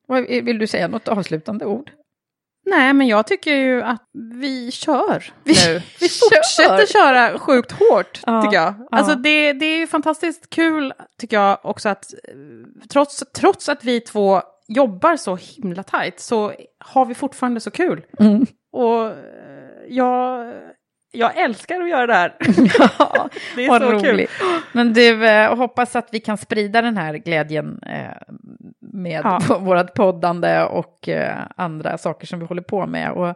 Vad- 0.06 0.26
Vill 0.26 0.58
du 0.58 0.66
säga 0.66 0.88
något 0.88 1.08
avslutande 1.08 1.64
ord? 1.66 1.90
Nej, 2.64 2.92
men 2.92 3.06
jag 3.06 3.26
tycker 3.26 3.54
ju 3.54 3.82
att 3.82 4.02
vi 4.34 4.70
kör 4.70 5.32
Vi 5.44 5.52
nu. 5.66 5.82
Vi 6.00 6.08
fortsätter 6.30 6.86
köra 6.86 7.38
sjukt 7.38 7.72
hårt, 7.72 8.20
Ja, 8.26 8.42
tycker 8.42 8.56
jag. 8.56 8.74
ja. 8.78 8.86
Alltså 8.90 9.14
det, 9.14 9.52
det 9.52 9.66
är 9.66 9.78
ju 9.78 9.86
fantastiskt 9.86 10.50
kul, 10.50 10.92
tycker 11.18 11.36
jag 11.36 11.58
också, 11.62 11.88
att 11.88 12.14
eh, 12.28 12.34
trots, 12.88 13.24
trots 13.36 13.68
att 13.68 13.84
vi 13.84 14.00
två 14.00 14.42
jobbar 14.68 15.16
så 15.16 15.36
himla 15.36 15.82
tajt 15.82 16.20
så 16.20 16.52
har 16.78 17.06
vi 17.06 17.14
fortfarande 17.14 17.60
så 17.60 17.70
kul. 17.70 18.04
Mm. 18.20 18.46
Och 18.72 19.06
eh, 19.06 19.14
jag, 19.88 20.52
jag 21.12 21.36
älskar 21.38 21.80
att 21.80 21.88
göra 21.90 22.06
det 22.06 22.14
här. 22.14 22.36
Ja, 22.98 23.28
det 23.56 23.64
är 23.64 23.78
så 23.78 23.92
roligt. 23.92 24.02
kul. 24.04 24.26
Men 24.72 24.92
du, 24.92 25.26
eh, 25.28 25.56
hoppas 25.56 25.96
att 25.96 26.08
vi 26.12 26.20
kan 26.20 26.36
sprida 26.38 26.82
den 26.82 26.96
här 26.96 27.14
glädjen 27.14 27.80
eh, 27.82 28.34
med 28.80 29.20
Ja. 29.24 29.40
vårt 29.60 29.94
poddande 29.94 30.62
och 30.62 31.08
eh, 31.08 31.38
andra 31.56 31.98
saker 31.98 32.26
som 32.26 32.38
vi 32.38 32.46
håller 32.46 32.62
på 32.62 32.86
med. 32.86 33.10
Och 33.12 33.34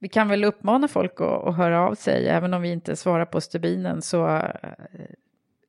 vi 0.00 0.08
kan 0.08 0.28
väl 0.28 0.44
uppmana 0.44 0.88
folk 0.88 1.20
att, 1.20 1.44
att 1.48 1.56
höra 1.56 1.80
av 1.80 1.94
sig, 1.94 2.28
även 2.28 2.54
om 2.54 2.62
vi 2.62 2.72
inte 2.72 2.96
svarar 2.96 3.24
på 3.24 3.40
stubinen, 3.40 4.02
så 4.02 4.42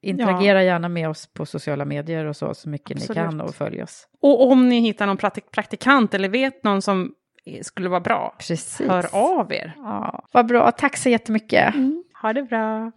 interagera 0.01 0.63
gärna 0.63 0.89
med 0.89 1.09
oss 1.09 1.33
på 1.33 1.45
sociala 1.45 1.85
medier 1.85 2.25
och 2.25 2.35
så, 2.35 2.53
så 2.53 2.69
mycket 2.69 2.97
Absolut. 2.97 3.09
ni 3.17 3.23
kan 3.23 3.41
och 3.41 3.55
följ 3.55 3.83
oss. 3.83 4.07
Och 4.21 4.51
om 4.51 4.69
ni 4.69 4.79
hittar 4.79 5.05
någon 5.07 5.17
praktik- 5.17 5.51
praktikant 5.51 6.13
eller 6.13 6.29
vet 6.29 6.63
någon 6.63 6.81
som 6.81 7.13
skulle 7.61 7.89
vara 7.89 7.99
bra, 7.99 8.35
Precis. 8.37 8.79
hör 8.87 9.07
av 9.11 9.53
er. 9.53 9.73
Ja, 9.77 10.23
vad 10.31 10.47
bra, 10.47 10.71
tack 10.71 10.97
så 10.97 11.09
jättemycket. 11.09 11.73
Ha 12.21 12.33
det 12.33 12.43
bra. 12.43 12.91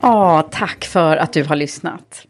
Ja, 0.00 0.48
tack 0.50 0.84
för 0.84 1.16
att 1.16 1.32
du 1.32 1.44
har 1.44 1.56
lyssnat. 1.56 2.26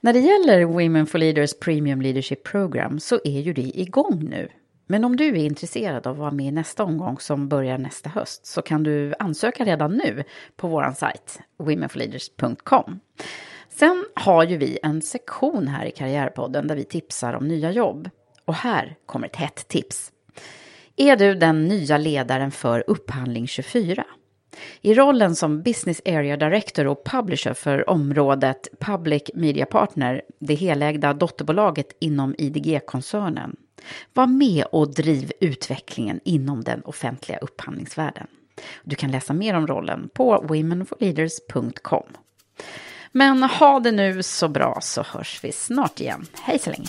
När 0.00 0.12
det 0.12 0.18
gäller 0.18 0.64
Women 0.64 1.06
for 1.06 1.18
Leaders 1.18 1.54
Premium 1.60 2.00
Leadership 2.00 2.44
Program 2.44 3.00
så 3.00 3.20
är 3.24 3.40
ju 3.40 3.52
det 3.52 3.80
igång 3.80 4.24
nu. 4.30 4.48
Men 4.86 5.04
om 5.04 5.16
du 5.16 5.28
är 5.28 5.44
intresserad 5.44 6.06
av 6.06 6.12
att 6.12 6.18
vara 6.18 6.30
med 6.30 6.46
i 6.46 6.50
nästa 6.50 6.84
omgång 6.84 7.18
som 7.18 7.48
börjar 7.48 7.78
nästa 7.78 8.10
höst 8.10 8.46
så 8.46 8.62
kan 8.62 8.82
du 8.82 9.14
ansöka 9.18 9.64
redan 9.64 9.92
nu 9.92 10.24
på 10.56 10.68
vår 10.68 10.94
sajt 10.96 11.40
womenforleaders.com. 11.58 13.00
Sen 13.68 14.04
har 14.14 14.44
ju 14.44 14.56
vi 14.56 14.78
en 14.82 15.02
sektion 15.02 15.68
här 15.68 15.86
i 15.86 15.90
Karriärpodden 15.90 16.66
där 16.66 16.76
vi 16.76 16.84
tipsar 16.84 17.34
om 17.34 17.48
nya 17.48 17.70
jobb. 17.70 18.10
Och 18.44 18.54
här 18.54 18.96
kommer 19.06 19.26
ett 19.26 19.36
hett 19.36 19.68
tips. 19.68 20.12
Är 20.96 21.16
du 21.16 21.34
den 21.34 21.68
nya 21.68 21.98
ledaren 21.98 22.50
för 22.50 22.84
Upphandling 22.86 23.46
24? 23.46 24.04
I 24.80 24.94
rollen 24.94 25.36
som 25.36 25.62
Business 25.62 26.02
Area 26.06 26.36
Director 26.36 26.86
och 26.86 27.04
Publisher 27.04 27.54
för 27.54 27.90
området 27.90 28.68
Public 28.80 29.22
Media 29.34 29.66
Partner, 29.66 30.22
det 30.38 30.54
helägda 30.54 31.14
dotterbolaget 31.14 31.96
inom 32.00 32.34
IDG-koncernen. 32.38 33.56
Var 34.12 34.26
med 34.26 34.64
och 34.72 34.94
driv 34.94 35.32
utvecklingen 35.40 36.20
inom 36.24 36.64
den 36.64 36.82
offentliga 36.82 37.38
upphandlingsvärlden. 37.38 38.26
Du 38.84 38.96
kan 38.96 39.10
läsa 39.10 39.32
mer 39.32 39.54
om 39.54 39.66
rollen 39.66 40.08
på 40.14 40.44
womenforleaders.com. 40.48 42.06
Men 43.16 43.42
ha 43.42 43.80
det 43.80 43.92
nu 43.92 44.22
så 44.22 44.48
bra 44.48 44.78
så 44.82 45.02
hörs 45.02 45.44
vi 45.44 45.52
snart 45.52 46.00
igen. 46.00 46.26
Hej 46.42 46.58
så 46.58 46.70
länge! 46.70 46.88